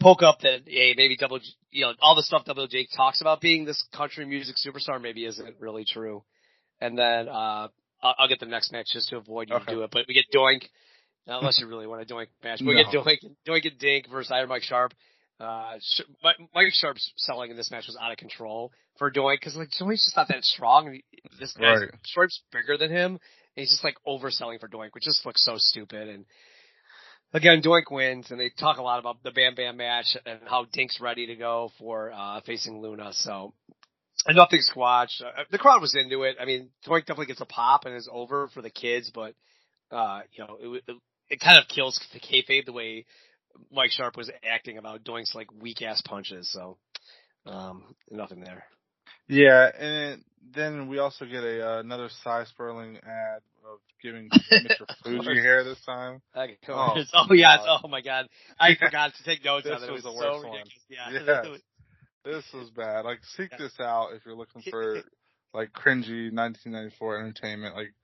[0.00, 3.20] poke up that, hey, maybe Double, J, you know, all the stuff Double J talks
[3.20, 6.22] about being this country music superstar maybe isn't really true.
[6.80, 7.68] And then, uh,
[8.02, 9.72] I'll, I'll get the next match just to avoid you Okay.
[9.72, 10.64] do it, but we get Doink,
[11.26, 12.60] unless you really want a Doink match.
[12.60, 13.02] We get No.
[13.02, 14.92] Doink, Doink and Dink versus Iron Mike Sharpe.
[15.38, 15.74] Uh,
[16.54, 20.06] Mike Sharpe's selling in this match was out of control for Doink because like Doink's
[20.06, 20.98] just not that strong.
[21.38, 21.90] This guy's Right.
[22.06, 23.12] Sharpe's bigger than him.
[23.12, 23.20] And
[23.62, 26.08] he's just like overselling for Doink, which just looks so stupid.
[26.08, 26.24] And
[27.34, 30.64] again, Doink wins, and they talk a lot about the Bam Bam match and how
[30.64, 33.12] Dink's ready to go for uh facing Luna.
[33.12, 33.52] So
[34.28, 35.22] nothing squashed.
[35.22, 36.36] Uh, the crowd was into it.
[36.40, 39.34] I mean, Doink definitely gets a pop and is over for the kids, but
[39.90, 40.96] uh, you know, it, it,
[41.28, 43.04] it kind of kills the kayfabe the way
[43.72, 46.50] Mike Sharpe was acting about doing like weak ass punches.
[46.52, 46.76] So
[47.46, 48.64] um, nothing there.
[49.28, 54.86] Yeah, and then we also get a uh, another Sy Sperling ad of giving Mr.
[55.02, 56.22] Fuji hair this time.
[56.36, 58.28] Okay, Oh, oh, oh yes, oh my god,
[58.58, 59.88] I forgot to take notes This on it.
[59.88, 60.58] It was was, the so worst one.
[60.88, 61.60] Yeah, Yes.
[62.24, 63.04] This was bad.
[63.04, 63.58] Like seek Yeah.
[63.58, 65.00] this out if you're looking for
[65.54, 67.76] like cringy 1994 entertainment.
[67.76, 67.94] Like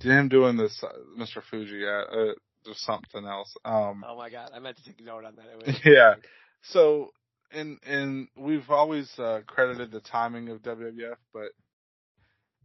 [0.00, 1.42] him doing this uh, Mr.
[1.48, 2.06] Fuji ad.
[2.12, 2.32] Uh,
[2.68, 3.54] there's something else.
[3.64, 5.80] Um, oh my god, I meant to take a note on that.
[5.84, 6.14] Yeah.
[6.62, 7.10] So,
[7.50, 11.50] and and we've always uh, credited the timing of WWF, but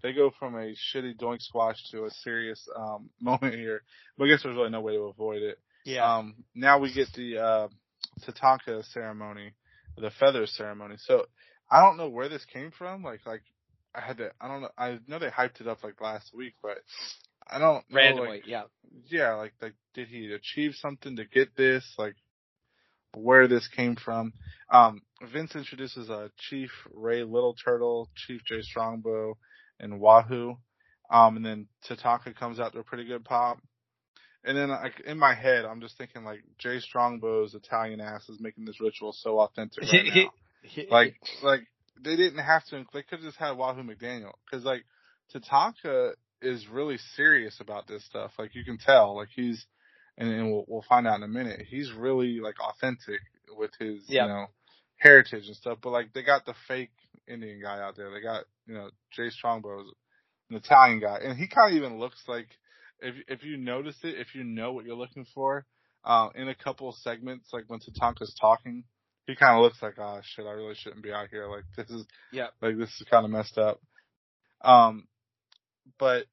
[0.01, 3.82] they go from a shitty doink squash to a serious um, moment here.
[4.18, 5.58] But I guess there's really no way to avoid it.
[5.86, 6.18] yeah.
[6.18, 7.68] Um, now we get the uh,
[8.28, 9.54] Tatanka ceremony,
[9.97, 10.95] the feather ceremony.
[10.97, 11.26] So
[11.72, 13.04] I don't know where this came from.
[13.04, 13.43] Like, like
[13.95, 14.32] I had to.
[14.41, 14.72] I don't know.
[14.78, 16.80] I know they hyped it up like last week, but
[17.49, 18.29] I don't know, randomly.
[18.29, 18.63] like, yeah,
[19.09, 21.83] yeah, like like did he achieve something to get this?
[21.97, 22.15] Like
[23.15, 24.33] where this came from.
[24.69, 29.37] Um Vince introduces uh Chief Ray Little Turtle, Chief Jay Strongbow,
[29.79, 30.57] and Wahoo.
[31.09, 33.59] Um and then Tatanka comes out to a pretty good pop.
[34.43, 38.39] And then like in my head I'm just thinking like Jay Strongbow's Italian ass is
[38.39, 40.31] making this ritual so authentic right now.
[40.89, 41.61] like like
[42.03, 44.83] they didn't have to they could have just had Wahoo McDaniel because like
[45.33, 46.13] Tatanka
[46.43, 49.65] is really serious about this stuff like you can tell like he's
[50.17, 53.19] and, and we'll, we'll find out in a minute he's really like authentic
[53.57, 54.23] with his Yep.
[54.23, 54.45] you know
[54.97, 55.79] heritage and stuff.
[55.81, 56.91] But like they got the fake
[57.27, 58.11] Indian guy out there.
[58.11, 59.79] They got you know Jay Strongbow,
[60.49, 62.47] an Italian guy, and he kind of even looks like
[62.99, 65.65] if if you notice it, if you know what you're looking for,
[66.05, 68.83] uh, in a couple of segments, like when Tatanka's talking,
[69.27, 71.47] he kind of looks like, oh shit, I really shouldn't be out here.
[71.47, 72.53] Like this is Yep.
[72.61, 73.81] like this is kind of messed up.
[74.63, 75.07] Um,
[75.99, 76.25] but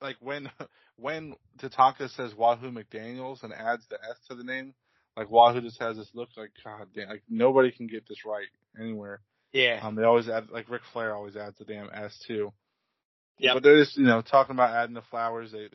[0.00, 0.50] like when
[0.96, 4.74] when Tatanka says Wahoo McDaniel's and adds the S to the name,
[5.16, 8.46] like Wahoo just has this look like God damn, like nobody can get this right
[8.80, 9.20] anywhere.
[9.52, 9.80] Yeah.
[9.82, 12.52] Um, they always add like Ric Flair always adds the damn S too.
[13.38, 13.54] Yeah.
[13.54, 15.52] But they're just you know talking about adding the flowers.
[15.52, 15.68] They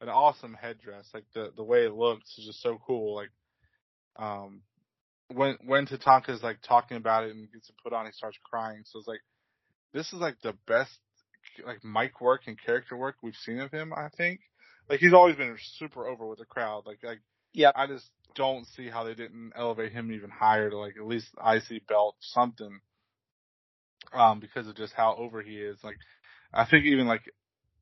[0.00, 1.08] an awesome headdress.
[1.12, 3.14] Like the the way it looks is just so cool.
[3.14, 3.30] Like
[4.16, 4.62] um
[5.32, 8.38] when when Tatanka is like talking about it and gets it put on, he starts
[8.48, 8.82] crying.
[8.84, 9.20] So it's like
[9.92, 10.98] this is like the best
[11.66, 13.92] like mic work and character work we've seen of him.
[13.92, 14.40] I think
[14.88, 16.84] like he's always been super over with the crowd.
[16.86, 17.20] Like like
[17.52, 21.06] yeah, I just don't see how they didn't elevate him even higher to like at
[21.06, 22.80] least IC belt something.
[24.12, 25.78] Um, because of just how over he is.
[25.84, 25.98] Like
[26.52, 27.22] I think even like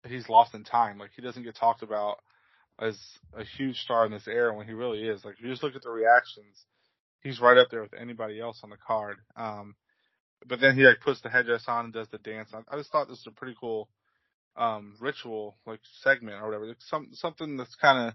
[0.06, 0.98] he's lost in time.
[0.98, 2.18] Like he doesn't get talked about
[2.80, 2.98] as
[3.36, 5.24] a huge star in this era when he really is.
[5.24, 6.64] Like if you just look at the reactions,
[7.20, 9.18] he's right up there with anybody else on the card.
[9.36, 9.74] Um,
[10.46, 12.50] but then he like puts the headdress on and does the dance.
[12.52, 13.88] I, I just thought this was a pretty cool
[14.56, 16.70] um ritual like segment or whatever.
[16.70, 18.14] It's some something that's kind of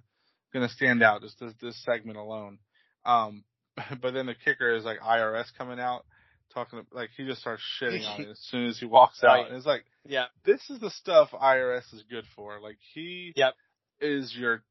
[0.54, 2.60] gonna stand out just this this segment alone.
[3.06, 3.44] Um,
[4.02, 6.06] but then the kicker is like IRS coming out
[6.54, 9.34] talking like he just starts shitting on it as soon as he walks out.
[9.34, 9.48] Right.
[9.48, 10.26] And it's like Yeah.
[10.46, 12.60] this is the stuff IRS is good for.
[12.60, 13.54] Like he Yep.
[14.02, 14.64] is your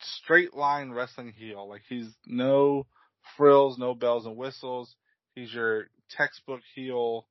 [0.00, 1.68] straight line wrestling heel.
[1.68, 2.86] Like he's no
[3.36, 4.94] frills, no bells and whistles.
[5.34, 5.86] He's your
[6.16, 7.26] textbook heel.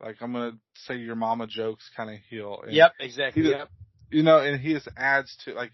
[0.00, 2.60] Like I'm gonna say your mama jokes kind of heel.
[2.64, 2.92] And, Yep.
[3.00, 3.42] Exactly.
[3.42, 3.70] He- Yep.
[4.10, 5.72] You know, and he just adds to like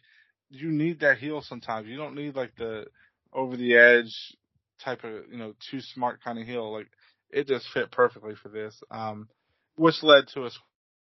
[0.48, 1.88] you need that heel sometimes.
[1.88, 2.86] You don't need like the
[3.32, 4.36] over the edge
[4.80, 6.72] type of you know too smart kind of heel.
[6.72, 6.88] Like
[7.30, 8.80] it just fit perfectly for this.
[8.90, 9.28] Um,
[9.76, 10.50] which led to a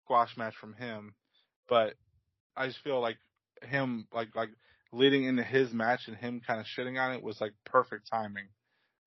[0.04, 1.16] squash match from him.
[1.70, 1.96] But
[2.56, 3.18] I just feel like
[3.64, 4.50] him like like
[4.92, 8.48] leading into his match and him kind of shitting on it was like perfect timing.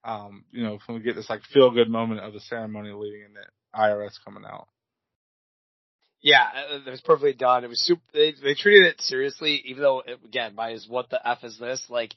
[0.04, 3.34] Um, you know, when we get this like feel good moment of the ceremony leading
[3.34, 4.68] the IRS coming out.
[6.20, 7.64] Yeah, uh, it was perfectly done.
[7.64, 8.02] It was super.
[8.12, 11.58] They, they treated it seriously, even though it, again, by his what the f is
[11.58, 11.82] this?
[11.88, 12.14] Like,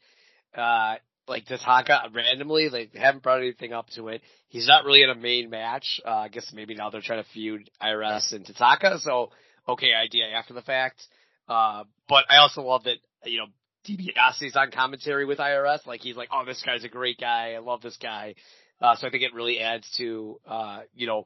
[0.55, 0.95] uh,
[1.27, 4.21] like Tatanka randomly, like they haven't brought anything up to it.
[4.49, 6.01] He's not really in a main match.
[6.05, 8.99] Uh, I guess maybe now they're trying to feud IRS and Tatanka.
[8.99, 9.29] So
[9.67, 11.01] okay, idea after the fact.
[11.47, 13.47] Uh, but I also love that you know
[13.87, 15.85] DiBiase's on commentary with IRS.
[15.85, 17.53] Like he's like, oh, this guy's a great guy.
[17.53, 18.35] I love this guy.
[18.81, 21.25] Uh, so I think it really adds to uh, you know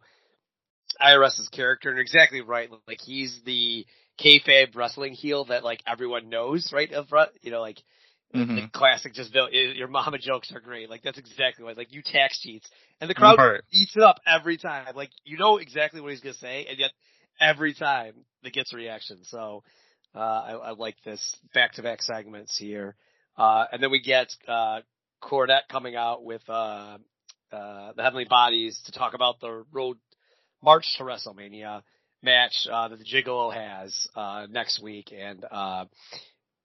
[1.01, 2.69] IRS's character and exactly right.
[2.87, 3.85] Like he's the
[4.19, 6.91] kayfabe wrestling heel that like everyone knows, right?
[6.91, 7.07] Of
[7.41, 7.81] you know, like
[8.33, 8.55] Mhm.
[8.55, 10.89] the classic just your mama jokes are great.
[10.89, 13.61] Like that's exactly what like you tax cheats and the crowd Right.
[13.71, 14.87] eats it up every time.
[14.95, 16.91] Like you know exactly what he's gonna say, and yet
[17.39, 19.23] every time it gets a reaction.
[19.23, 19.63] So
[20.15, 22.95] uh, I, I like this back to back segments here.
[23.37, 24.79] Uh, and then we get uh,
[25.21, 26.97] Cornette coming out with uh,
[27.51, 29.97] uh, the Heavenly Bodies to talk about the road
[30.63, 31.81] march to WrestleMania
[32.23, 35.85] match uh, that the Gigolo has uh, next week, and uh,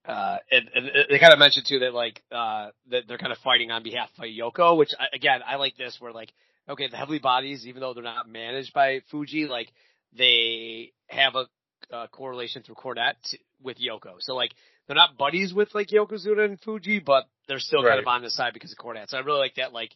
[0.06, 3.38] uh, and, and they kind of mentioned too that like uh, that they're kind of
[3.38, 6.32] fighting on behalf of Yoko, which I, again I like this where like
[6.68, 9.70] okay the Heavenly Bodies even though they're not managed by Fuji like
[10.16, 11.46] they have a
[11.92, 14.52] uh, correlation through Cornette to, with Yoko, so like
[14.86, 18.30] they're not buddies with like Yokozuna and Fuji, but they're still kind of on the
[18.30, 19.08] side because of Cornette.
[19.08, 19.94] So I really like that like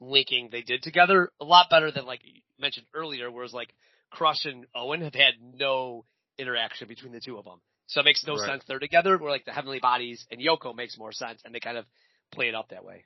[0.00, 3.72] linking they did together a lot better than like you mentioned earlier, whereas like
[4.10, 6.04] Crush and Owen have had no
[6.38, 7.60] interaction between the two of them.
[7.86, 8.46] So it makes no Right.
[8.46, 9.16] sense they're together.
[9.16, 11.84] Where like the Heavenly Bodies and Yoko makes more sense, and they kind of
[12.32, 13.04] play it up that way.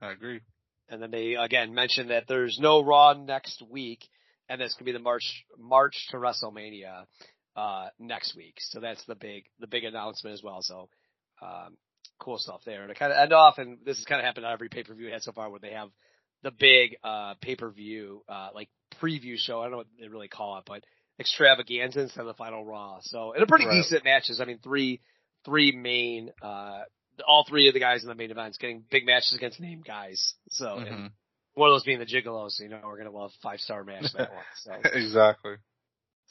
[0.00, 0.40] I agree.
[0.88, 4.08] And then they again mentioned that there's no Raw next week,
[4.48, 7.06] and that's gonna be the March March to WrestleMania
[7.56, 8.54] uh, next week.
[8.58, 10.62] So that's the big the big announcement as well.
[10.62, 10.88] So
[11.42, 11.76] um,
[12.18, 12.82] cool stuff there.
[12.82, 14.82] And to kind of end off, and this has kind of happened on every pay
[14.82, 15.88] per view had so far, where they have
[16.42, 18.68] the big uh, pay per view uh, like
[19.02, 19.60] preview show.
[19.60, 20.84] I don't know what they really call it, but
[21.18, 22.98] extravaganza instead of the final Raw.
[23.02, 23.82] So and a pretty Right.
[23.82, 24.40] decent matches.
[24.40, 25.00] I mean, three
[25.44, 26.30] three main.
[26.42, 26.82] Uh,
[27.26, 30.34] all three of the guys in the main events getting big matches against named guys.
[30.50, 31.10] So and Mhm.
[31.56, 34.12] One of those being the Gigolos, so you know we're gonna love five star match
[34.12, 34.44] that one.
[34.62, 35.54] So, exactly.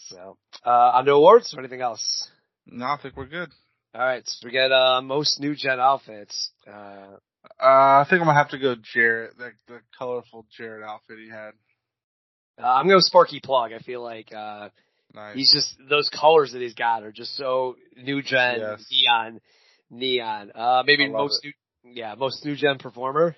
[0.09, 2.30] so uh, on to awards or anything else.
[2.67, 3.49] No, I think we're good.
[3.95, 6.51] All right, so we get uh, most new gen outfits.
[6.67, 7.17] Uh,
[7.59, 11.30] Uh, I think I'm gonna have to go Jarrett, the, the colorful Jarrett outfit he
[11.30, 11.51] had.
[12.61, 13.73] uh, I'm going to Sparky Plugg.
[13.73, 14.69] I feel like uh,
[15.13, 15.36] Nice.
[15.36, 18.86] he's just those colors that he's got are just so new gen Yes.
[18.91, 19.39] neon
[19.89, 20.51] neon.
[20.53, 23.36] Uh, maybe most new, yeah most new gen performer.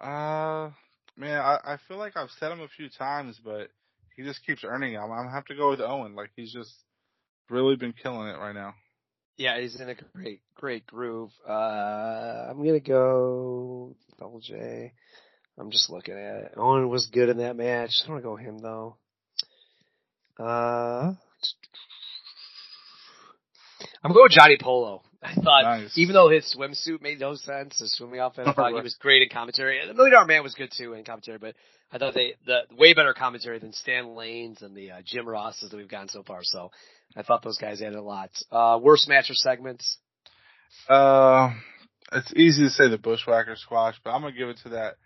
[0.00, 0.70] Uh,
[1.16, 3.70] man, I, I feel like I've said him a few times, but
[4.16, 4.98] he just keeps earning it.
[4.98, 6.14] I'm, I'm gonna have to go with Owen.
[6.14, 6.72] Like he's just
[7.50, 8.74] really been killing it right now.
[9.36, 11.30] Yeah, he's in a great, great groove.
[11.46, 11.52] Uh,
[12.50, 14.92] I'm gonna go Double J.
[15.58, 16.54] I'm just looking at it.
[16.56, 18.02] Owen was good in that match.
[18.04, 18.96] I'm gonna go him though.
[20.38, 21.14] Uh,
[24.02, 25.02] I'm going with Johnny Polo.
[25.22, 25.96] I thought, Nice.
[25.98, 29.22] even though his swimsuit made no sense, his swimming outfit, I thought he was great
[29.22, 29.80] in commentary.
[29.80, 31.54] And the Million Dollar Man was good too in commentary, but
[31.92, 35.70] I thought they, the way better commentary than Stan Lane's and the uh, Jim Rosses
[35.70, 36.40] that we've gotten so far.
[36.42, 36.70] So
[37.16, 38.30] I thought those guys added a lot.
[38.50, 39.98] Uh, worst match or segments?
[40.88, 41.52] Uh,
[42.12, 44.96] it's easy to say the Bushwhacker squash, but I'm gonna give it to that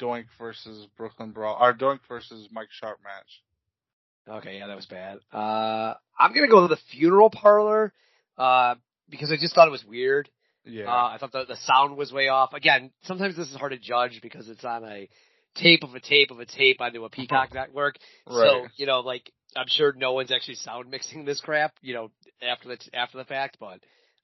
[0.00, 4.36] Doink versus Brooklyn Brawl, or Doink versus Mike Sharpe match.
[4.38, 5.18] Okay, yeah, that was bad.
[5.32, 7.92] Uh, I'm gonna go to the funeral parlor,
[8.36, 8.74] uh,
[9.08, 10.28] because I just thought it was weird.
[10.64, 10.90] Yeah.
[10.90, 12.52] Uh, I thought the, the sound was way off.
[12.52, 15.08] Again, sometimes this is hard to judge because it's on a
[15.54, 17.96] tape of a tape of a tape onto a Peacock network.
[18.26, 18.34] Right.
[18.34, 22.10] So, you know, like, I'm sure no one's actually sound mixing this crap, you know,
[22.42, 23.78] after the, after the fact, but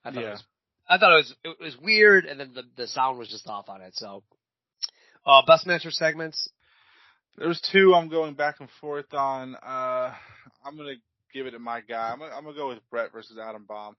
[0.04, 0.44] I thought it was,
[0.88, 3.68] I thought it was, it was weird and then the, the sound was just off
[3.68, 4.24] on it, so.
[5.24, 6.50] Uh, best match or segments?
[7.38, 9.54] There's two I'm going back and forth on.
[9.54, 10.12] Uh,
[10.64, 10.94] I'm gonna
[11.32, 12.10] give it to my guy.
[12.12, 13.96] I'm gonna, I'm gonna go with Bret versus Adam Bomb.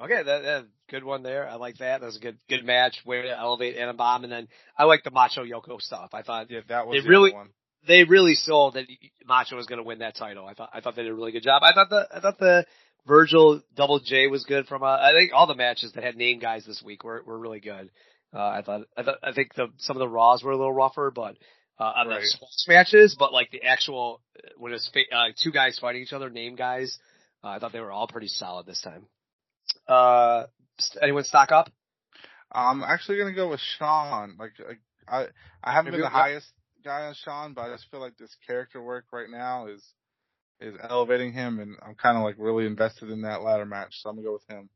[0.00, 1.48] Okay, that, that good one there.
[1.48, 2.00] I like that.
[2.00, 2.96] That was a good good match.
[3.06, 6.10] Way to elevate Adam Bomb, and then I like the Macho Yoko stuff.
[6.12, 7.50] I thought Yeah, that was It the really- one.
[7.86, 8.86] they really sold that
[9.24, 10.46] Macho was going to win that title.
[10.46, 11.62] I thought I thought they did a really good job.
[11.62, 12.66] I thought the I thought the
[13.06, 14.82] Virgil Double J was good from.
[14.82, 17.60] Uh, I think all the matches that had name guys this week were were really
[17.60, 17.90] good.
[18.34, 20.72] Uh, I thought I thought I think the some of the Raws were a little
[20.72, 21.36] rougher, but.
[21.76, 22.20] Uh, on Right.
[22.20, 24.20] the squash matches, but like the actual
[24.58, 26.96] when it's fa- uh, two guys fighting each other, name guys,
[27.42, 29.08] uh, I thought they were all pretty solid this time.
[29.88, 30.44] Uh,
[31.02, 31.70] anyone stock up?
[32.52, 34.36] I'm actually gonna go with Shawn.
[34.38, 35.26] Like, like I
[35.62, 36.52] I haven't Maybe- been the highest
[36.84, 39.82] guy on Shawn, but I just feel like this character work right now is
[40.60, 44.08] is elevating him, and I'm kind of like really invested in that ladder match, so
[44.08, 44.70] I'm gonna go with him.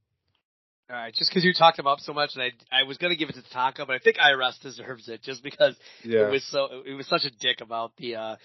[0.90, 3.14] All right, just because you talked him up so much, and I I was gonna
[3.14, 6.22] give it to Taka, but I think IRS deserves it just because Yeah.
[6.22, 8.36] it was so it was such a dick about the uh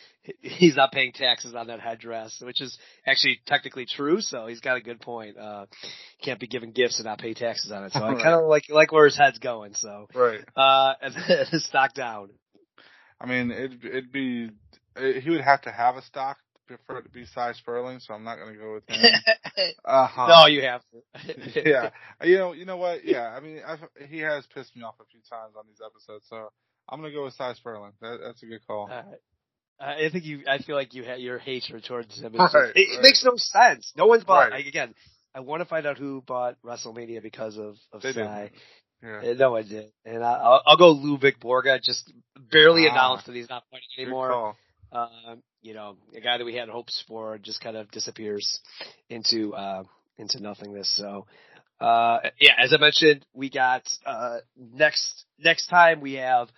[0.41, 2.77] he's not paying taxes on that headdress, which is
[3.07, 4.19] actually technically true.
[4.19, 5.37] So he's got a good point.
[5.37, 5.67] Uh,
[6.21, 7.93] can't be giving gifts and not pay taxes on it.
[7.93, 9.73] So I kind of like like where his head's going.
[9.75, 10.41] So Right.
[10.57, 12.29] uh, and then stock down.
[13.21, 14.49] I mean, it'd it'd be
[14.97, 16.37] it, he would have to have a stock
[16.85, 19.15] for it to be Sy Sperling, so I'm not gonna go with him.
[19.85, 20.27] Uh huh.
[20.27, 21.61] no, you have to.
[21.69, 21.89] yeah.
[22.23, 23.05] You know, you know what?
[23.05, 23.27] Yeah.
[23.35, 26.49] I mean, I've, he has pissed me off a few times on these episodes, so
[26.89, 27.93] I'm gonna go with Sy Sperling.
[28.01, 28.89] That, that's a good call.
[28.91, 29.03] Uh,
[29.79, 30.43] I think you.
[30.47, 32.33] I feel like you had your hatred towards him.
[32.35, 33.91] Is Right, just, it, it makes no sense.
[33.97, 34.49] No one's bought.
[34.51, 34.51] Right.
[34.53, 34.93] Like, again,
[35.35, 38.51] I want to find out who bought WrestleMania because of of They Sai.
[39.01, 39.23] didn't.
[39.25, 39.31] Yeah.
[39.31, 41.81] Uh, No one did, and I, I'll, I'll go Ludvig Borga.
[41.81, 42.13] Just
[42.51, 44.29] barely Ah, announced that he's not fighting Good anymore.
[44.29, 44.57] call.
[44.93, 48.59] Um, you know, a guy that we had hopes for just kind of disappears
[49.09, 49.83] into uh,
[50.17, 50.93] into nothingness.
[50.95, 51.25] So,
[51.79, 56.49] uh, yeah, as I mentioned, we got uh, next next time we have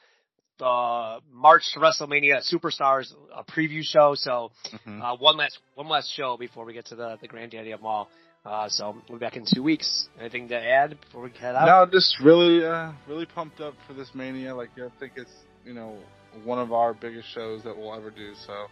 [0.58, 4.16] the March to WrestleMania Superstars a preview show.
[4.16, 4.52] So,
[4.86, 5.02] Mhm.
[5.02, 7.88] uh, one last one last show before we get to the the Granddaddy of them
[7.88, 8.10] all.
[8.46, 10.08] Uh, so we'll be back in two weeks.
[10.20, 11.66] Anything to add before we head out?
[11.66, 14.54] No, just really, uh, really pumped up for this Mania.
[14.56, 15.32] Like, I think it's,
[15.66, 15.98] you know,
[16.44, 18.34] one of our biggest shows that we'll ever do.
[18.46, 18.66] So,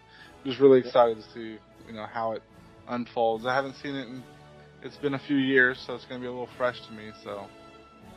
[0.45, 1.57] just really excited to see,
[1.87, 2.43] you know, how it
[2.87, 3.45] unfolds.
[3.45, 4.23] I haven't seen it in,
[4.81, 7.11] it's been a few years, so it's going to be a little fresh to me.
[7.23, 7.45] So,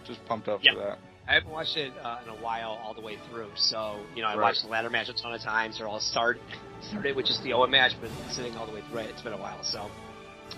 [0.06, 0.72] just pumped up Yeah.
[0.72, 0.98] for that.
[1.28, 3.50] I haven't watched it uh, in a while all the way through.
[3.56, 4.42] So, you know, I Right.
[4.42, 6.38] watched the ladder match a ton of times, or I'll start
[6.82, 9.32] started with just the Owen match, but sitting all the way through it, it's been
[9.32, 9.62] a while.
[9.64, 9.90] So,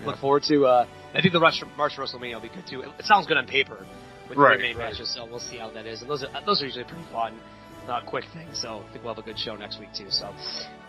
[0.05, 0.65] look forward to.
[0.65, 0.85] Uh,
[1.15, 2.81] I think the Rush, March WrestleMania will be good too.
[2.81, 3.85] It, it sounds good on paper
[4.29, 4.91] with Right, the main right.
[4.91, 6.01] matches, so we'll see how that is.
[6.01, 7.39] And those are those are usually pretty fun,
[7.87, 8.47] uh, quick thing.
[8.53, 10.09] So I think we'll have a good show next week too.
[10.09, 10.33] So,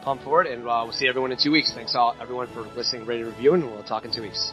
[0.03, 1.73] pumped for it, and uh, we'll see everyone in two weeks.
[1.75, 4.53] Thanks all everyone for listening, rating, reviewing, and we'll talk in two weeks.